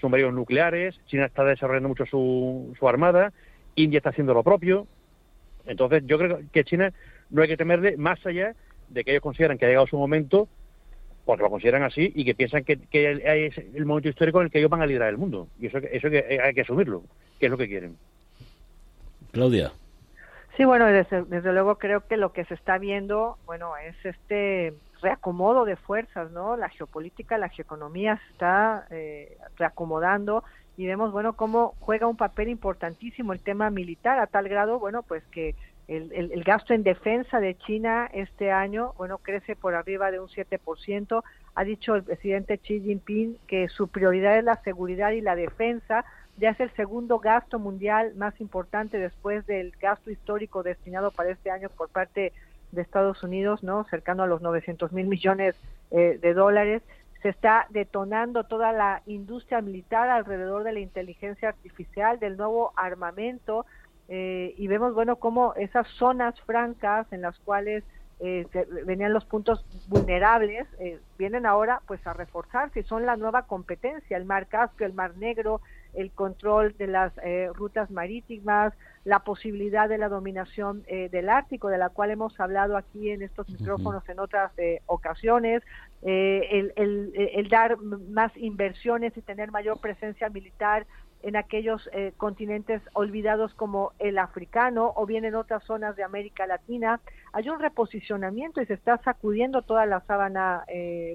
[0.00, 3.32] sus medios nucleares, China está desarrollando mucho su, su armada,
[3.74, 4.86] India está haciendo lo propio.
[5.66, 6.92] Entonces, yo creo que China
[7.30, 8.54] no hay que temerle más allá
[8.88, 10.48] de que ellos consideran que ha llegado su momento,
[11.24, 14.58] porque lo consideran así, y que piensan que, es el momento histórico en el que
[14.58, 15.48] ellos van a liderar el mundo.
[15.58, 17.02] Y eso, eso hay que asumirlo,
[17.40, 17.96] que es lo que quieren.
[19.32, 19.72] Claudia.
[20.56, 24.72] Sí, bueno, desde, desde luego creo que lo que se está viendo, bueno, es este
[25.06, 26.56] reacomodo de fuerzas, ¿no?
[26.56, 30.42] La geopolítica, la geoeconomía se está eh, reacomodando
[30.76, 35.04] y vemos, bueno, cómo juega un papel importantísimo el tema militar a tal grado, bueno,
[35.04, 35.54] pues que
[35.86, 40.26] el, el, gasto en defensa de China este año, bueno, crece por arriba de un
[40.26, 41.22] 7%.
[41.54, 46.04] Ha dicho el presidente Xi Jinping que su prioridad es la seguridad y la defensa.
[46.38, 51.52] Ya es el segundo gasto mundial más importante después del gasto histórico destinado para este
[51.52, 52.32] año por parte de
[52.76, 53.84] Estados Unidos, ¿no?
[53.84, 55.56] Cercano a los 900 mil millones
[55.90, 56.82] eh, de dólares.
[57.22, 63.66] Se está detonando toda la industria militar alrededor de la inteligencia artificial, del nuevo armamento,
[64.08, 67.82] eh, y vemos, bueno, cómo esas zonas francas en las cuales
[68.20, 68.46] eh,
[68.84, 70.66] venían los puntos vulnerables,
[71.18, 75.60] vienen ahora pues a reforzarse, son la nueva competencia, el mar Caspio, el mar Negro,
[75.96, 78.72] el control de las eh, rutas marítimas,
[79.04, 83.22] la posibilidad de la dominación eh, del Ártico, de la cual hemos hablado aquí en
[83.22, 85.62] estos micrófonos en otras eh, ocasiones,
[86.02, 90.86] el, el, dar más inversiones y tener mayor presencia militar
[91.22, 97.00] en aquellos continentes olvidados como el africano o bien en otras zonas de América Latina.
[97.32, 100.64] Hay un reposicionamiento y se está sacudiendo toda la sábana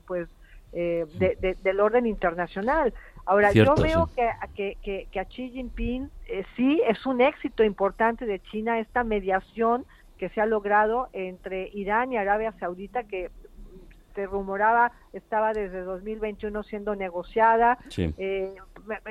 [0.07, 0.27] pues
[0.71, 2.93] del orden internacional.
[3.25, 4.09] Ahora, yo veo
[4.55, 9.03] que, que, que, a Xi Jinping eh, sí es un éxito importante de China esta
[9.03, 9.85] mediación
[10.17, 13.29] que se ha logrado entre Irán y Arabia Saudita, que
[14.15, 17.77] se rumoraba estaba desde 2021 siendo negociada.
[17.97, 18.55] Eh,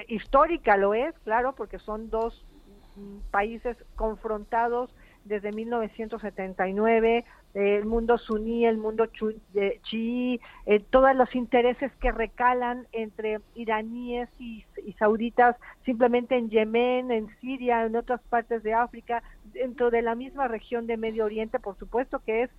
[0.08, 2.44] histórica lo es, claro, porque son dos
[2.96, 4.90] mm, países confrontados
[5.24, 9.06] desde 1979 el mundo suní, el mundo
[9.82, 14.64] chií, eh, todos los intereses que recalan entre iraníes y,
[14.98, 20.46] sauditas simplemente en Yemen, en Siria, en otras partes de África, dentro de la misma
[20.46, 22.50] región de Medio Oriente, por supuesto que es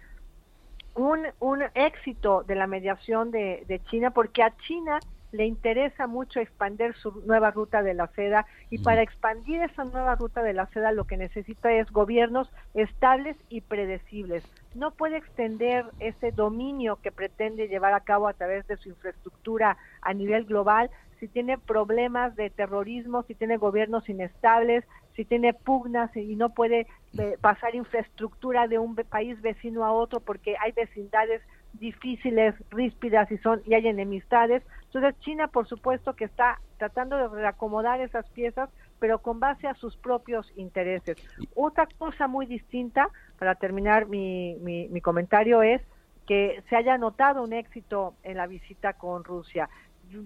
[0.96, 5.00] un, un éxito de la mediación de, de China, porque a China
[5.32, 10.16] le interesa mucho expandir su nueva ruta de la seda y para expandir esa nueva
[10.16, 14.44] ruta de la seda lo que necesita es gobiernos estables y predecibles.
[14.76, 19.78] No puede extender ese dominio que pretende llevar a cabo a través de su infraestructura
[20.02, 20.90] a nivel global
[21.22, 24.84] si tiene problemas de terrorismo, si tiene gobiernos inestables,
[25.16, 26.88] si tiene pugnas y no puede
[27.20, 33.38] eh, pasar infraestructura de un país vecino a otro porque hay vecindades difíciles, ríspidas y
[33.38, 34.64] son y hay enemistades.
[34.86, 38.70] Entonces China, por supuesto, que está tratando de reacomodar esas piezas,
[39.00, 41.18] pero con base a sus propios intereses.
[41.56, 43.10] Otra cosa muy distinta,
[43.40, 45.82] para terminar mi, mi comentario, es
[46.28, 49.70] que se haya notado un éxito en la visita con Rusia.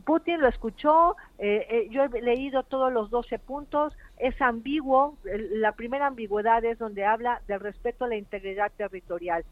[0.04, 5.74] Putin lo escuchó, eh, eh, yo he leído todos los 12 puntos, es ambiguo, la
[5.74, 9.46] primera ambigüedad es donde habla del respeto a la integridad territorial.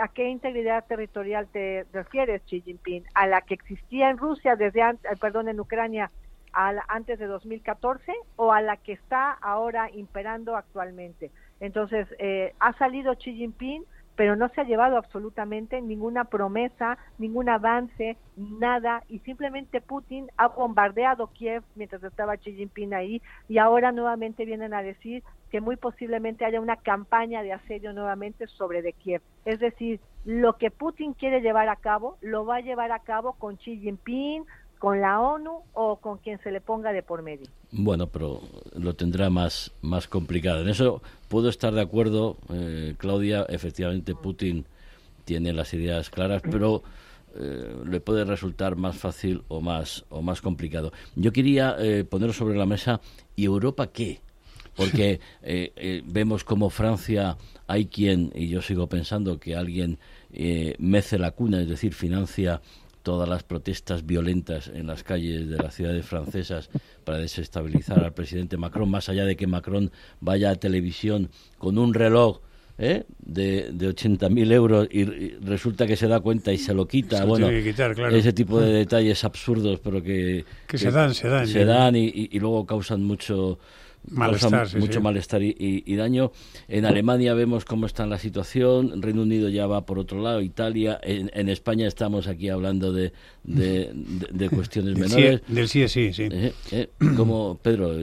[0.00, 3.04] ¿A qué integridad territorial te refieres, Xi Jinping?
[3.14, 6.10] ¿A la que existía en Rusia desde antes, eh, perdón, en Ucrania
[6.52, 11.30] antes de 2014 o a la que está ahora imperando actualmente?
[11.60, 12.06] Entonces,
[12.60, 13.84] ha salido Xi Jinping
[14.16, 20.48] pero no se ha llevado absolutamente ninguna promesa, ningún avance, nada, y simplemente Putin ha
[20.48, 25.22] bombardeado Kiev mientras estaba Xi Jinping ahí, y ahora nuevamente vienen a decir
[25.54, 29.22] que muy posiblemente haya una campaña de asedio nuevamente sobre de Kiev.
[29.44, 33.34] Es decir, lo que Putin quiere llevar a cabo, lo va a llevar a cabo
[33.34, 34.44] con Xi Jinping,
[34.80, 37.46] con la ONU o con quien se le ponga de por medio.
[37.70, 38.40] Bueno, pero
[38.72, 40.62] lo tendrá más, más complicado.
[40.62, 43.46] En eso puedo estar de acuerdo, eh, Claudia.
[43.48, 44.66] Efectivamente, Putin
[45.24, 46.82] tiene las ideas claras, pero
[47.36, 50.92] eh, le puede resultar más fácil o más, o más complicado.
[51.14, 53.00] Yo quería eh, poner sobre la mesa,
[53.36, 54.18] ¿y Europa qué?
[54.74, 55.20] Porque
[56.04, 59.98] vemos como Francia hay quien, y yo sigo pensando que alguien
[60.78, 62.60] mece la cuna, es decir, financia
[63.04, 66.70] todas las protestas violentas en las calles de las ciudades francesas
[67.04, 71.92] para desestabilizar al presidente Macron, más allá de que Macron vaya a televisión con un
[71.92, 72.40] reloj
[72.78, 73.04] ¿eh?
[73.18, 75.04] de, de 80.000 euros y,
[75.44, 77.26] resulta que se da cuenta y se lo quita.
[77.26, 81.46] bueno, ese tipo de detalles absurdos, pero que, se dan, se dan.
[81.46, 83.58] Se dan y luego causan mucho
[84.10, 86.32] malestar, mucho malestar y, daño.
[86.68, 91.00] En Alemania vemos cómo está la situación, Reino Unido ya va por otro lado, Italia,
[91.02, 93.12] en, España estamos aquí hablando de,
[93.44, 95.42] de, cuestiones menores.
[95.46, 96.28] del sí, sí, sí.
[96.30, 97.94] Eh, eh, como Pedro,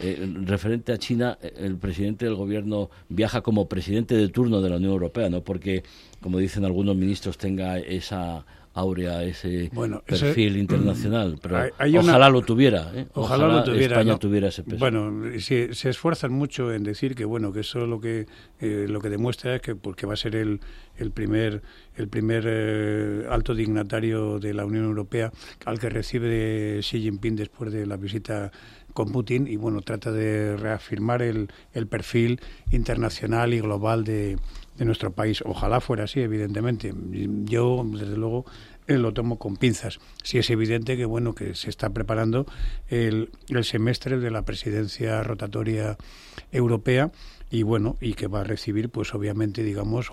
[0.00, 4.76] eh, referente a China, el presidente del gobierno viaja como presidente de turno de la
[4.76, 5.82] Unión Europea, no porque,
[6.20, 8.44] como dicen algunos ministros, tenga esa
[8.78, 9.70] áurea ese
[10.06, 11.58] perfil internacional, pero
[11.98, 13.06] ojalá lo tuviera, ¿eh?
[13.14, 14.78] ojalá, lo tuviera, España tuviera ese peso.
[14.78, 18.26] Bueno, se, se, esfuerzan mucho en decir que bueno que eso lo que
[18.60, 20.60] eh, lo que demuestra es que porque va a ser el,
[20.96, 21.62] el primer
[21.96, 25.32] el primer eh, alto dignatario de la Unión Europea
[25.64, 28.52] al que recibe Xi Jinping después de la visita
[28.94, 34.38] con Putin y bueno trata de reafirmar el, el perfil internacional y global de
[34.78, 35.42] de nuestro país.
[35.44, 36.94] Ojalá fuera así, evidentemente.
[37.44, 38.46] Yo, desde luego,
[38.86, 39.98] eh, lo tomo con pinzas.
[40.22, 42.46] Sí es evidente que bueno que se está preparando
[42.88, 45.98] el, el semestre de la presidencia rotatoria
[46.52, 47.10] europea
[47.50, 50.10] y bueno y que va a recibir pues obviamente digamos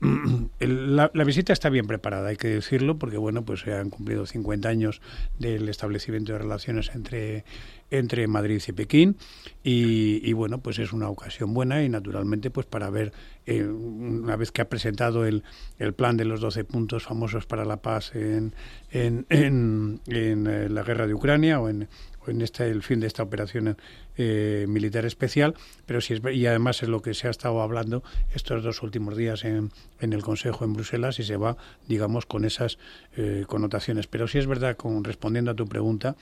[0.60, 4.26] la, la, visita está bien preparada hay que decirlo porque bueno pues se han cumplido
[4.26, 5.00] 50 años
[5.38, 7.44] del establecimiento de relaciones entre
[7.90, 9.16] entre Madrid y Pekín
[9.62, 13.12] y, bueno pues es una ocasión buena y naturalmente pues para ver
[13.44, 15.42] eh, una vez que ha presentado el,
[15.78, 18.54] el plan de los 12 puntos famosos para la paz en,
[18.90, 21.88] en, en, en eh, la guerra de Ucrania o en,
[22.26, 23.76] en este, el fin de esta operación
[24.16, 25.54] eh, militar especial,
[25.86, 28.02] pero si es, y además es lo que se ha estado hablando
[28.34, 29.70] estos dos últimos días en,
[30.00, 31.56] en el Consejo en Bruselas y se va,
[31.88, 32.78] digamos, con esas
[33.16, 34.06] eh, connotaciones.
[34.06, 36.16] Pero sí es verdad, con, respondiendo a tu pregunta,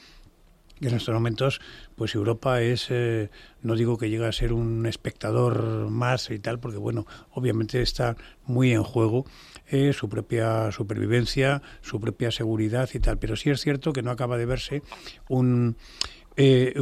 [0.80, 1.60] que en estos momentos,
[1.94, 3.30] pues Europa es, eh,
[3.62, 8.16] no digo que llegue a ser un espectador más y tal, porque bueno, obviamente está
[8.46, 9.26] muy en juego
[9.68, 14.10] eh, su propia supervivencia, su propia seguridad y tal, pero sí es cierto que no
[14.10, 14.82] acaba de verse
[15.28, 15.76] un,
[16.36, 16.74] eh,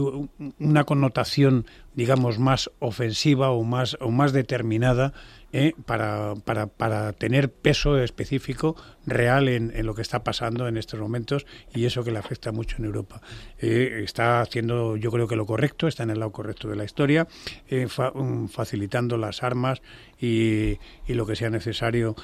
[0.58, 5.12] una connotación, digamos, más ofensiva o más, o más determinada
[5.52, 8.76] eh, para, para, para, tener peso específico
[9.06, 12.52] real en, en, lo que está pasando en estos momentos y eso que le afecta
[12.52, 13.22] mucho en Europa.
[13.58, 16.84] Eh, está haciendo, yo creo que lo correcto, está en el lado correcto de la
[16.84, 17.26] historia,
[17.68, 19.80] eh, um, facilitando las armas
[20.20, 22.16] y, y, lo que sea necesario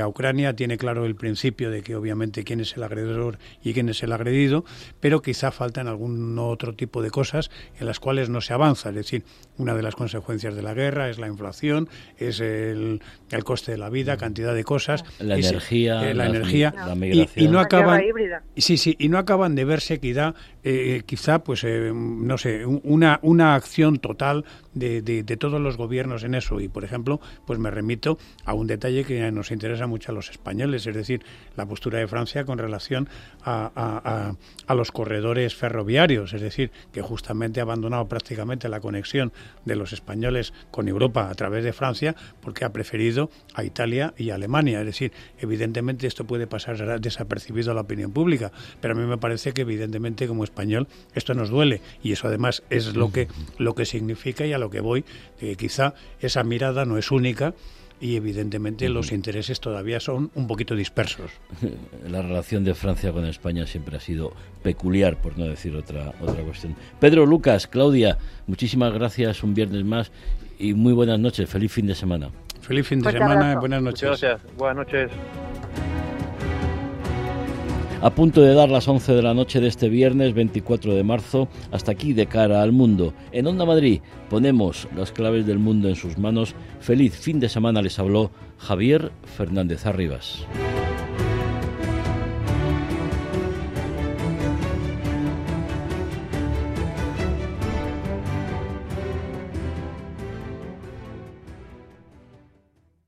[0.00, 0.54] a Ucrania.
[0.54, 4.12] Tiene claro el principio de que obviamente quién es el agredor y quién es el
[4.12, 4.64] agredido,
[5.00, 8.90] pero quizá faltan algún otro tipo de cosas en las cuales no se avanza.
[8.90, 9.24] Es decir,
[9.56, 11.88] una de las consecuencias de la guerra es la inflación,
[12.18, 15.04] es el, el coste de la vida, cantidad de cosas.
[15.18, 16.10] La energía.
[16.10, 16.74] Eh, la, energía.
[16.76, 17.44] La migración.
[17.44, 18.02] Y, no acaban,
[18.56, 23.20] sí, sí, y no acaban de verse quizá, eh, quizá pues, eh, no sé, una,
[23.22, 26.60] una acción total de, de, todos los gobiernos en eso.
[26.60, 30.30] Y, por ejemplo, pues me remito a un detalle que nos interesa mucho a los
[30.30, 31.22] españoles, es decir,
[31.56, 33.08] la postura de Francia con relación
[33.44, 34.34] a,
[34.66, 39.32] a, los corredores ferroviarios, es decir, que justamente ha abandonado prácticamente la conexión conexión
[39.64, 44.30] de los españoles con Europa a través de Francia, porque ha preferido a Italia y
[44.30, 44.78] a Alemania.
[44.80, 49.18] Es decir, evidentemente esto puede pasar desapercibido a la opinión pública, pero a mí me
[49.18, 53.26] parece que evidentemente como español esto nos duele y eso además es lo que
[53.58, 55.04] lo que significa y a lo que voy,
[55.40, 57.23] que quizá esa mirada no es única
[58.00, 61.30] y evidentemente los intereses todavía son un poquito dispersos.
[62.10, 66.42] La relación de Francia con España siempre ha sido peculiar, por no decir otra, otra
[66.42, 66.76] cuestión.
[67.00, 70.12] Pedro, Lucas, Claudia, muchísimas gracias un viernes más
[70.58, 71.48] y muy buenas noches.
[71.48, 72.30] Feliz fin de semana.
[72.60, 74.02] Feliz fin de semana, buenas noches.
[74.02, 75.10] gracias, buenas noches.
[78.04, 81.48] A punto de dar las 11 de la noche de este viernes 24 de marzo,
[81.72, 83.14] hasta aquí de cara al mundo.
[83.32, 86.54] En Onda Madrid ponemos las claves del mundo en sus manos.
[86.80, 90.46] Feliz fin de semana les habló Javier Fernández Arribas.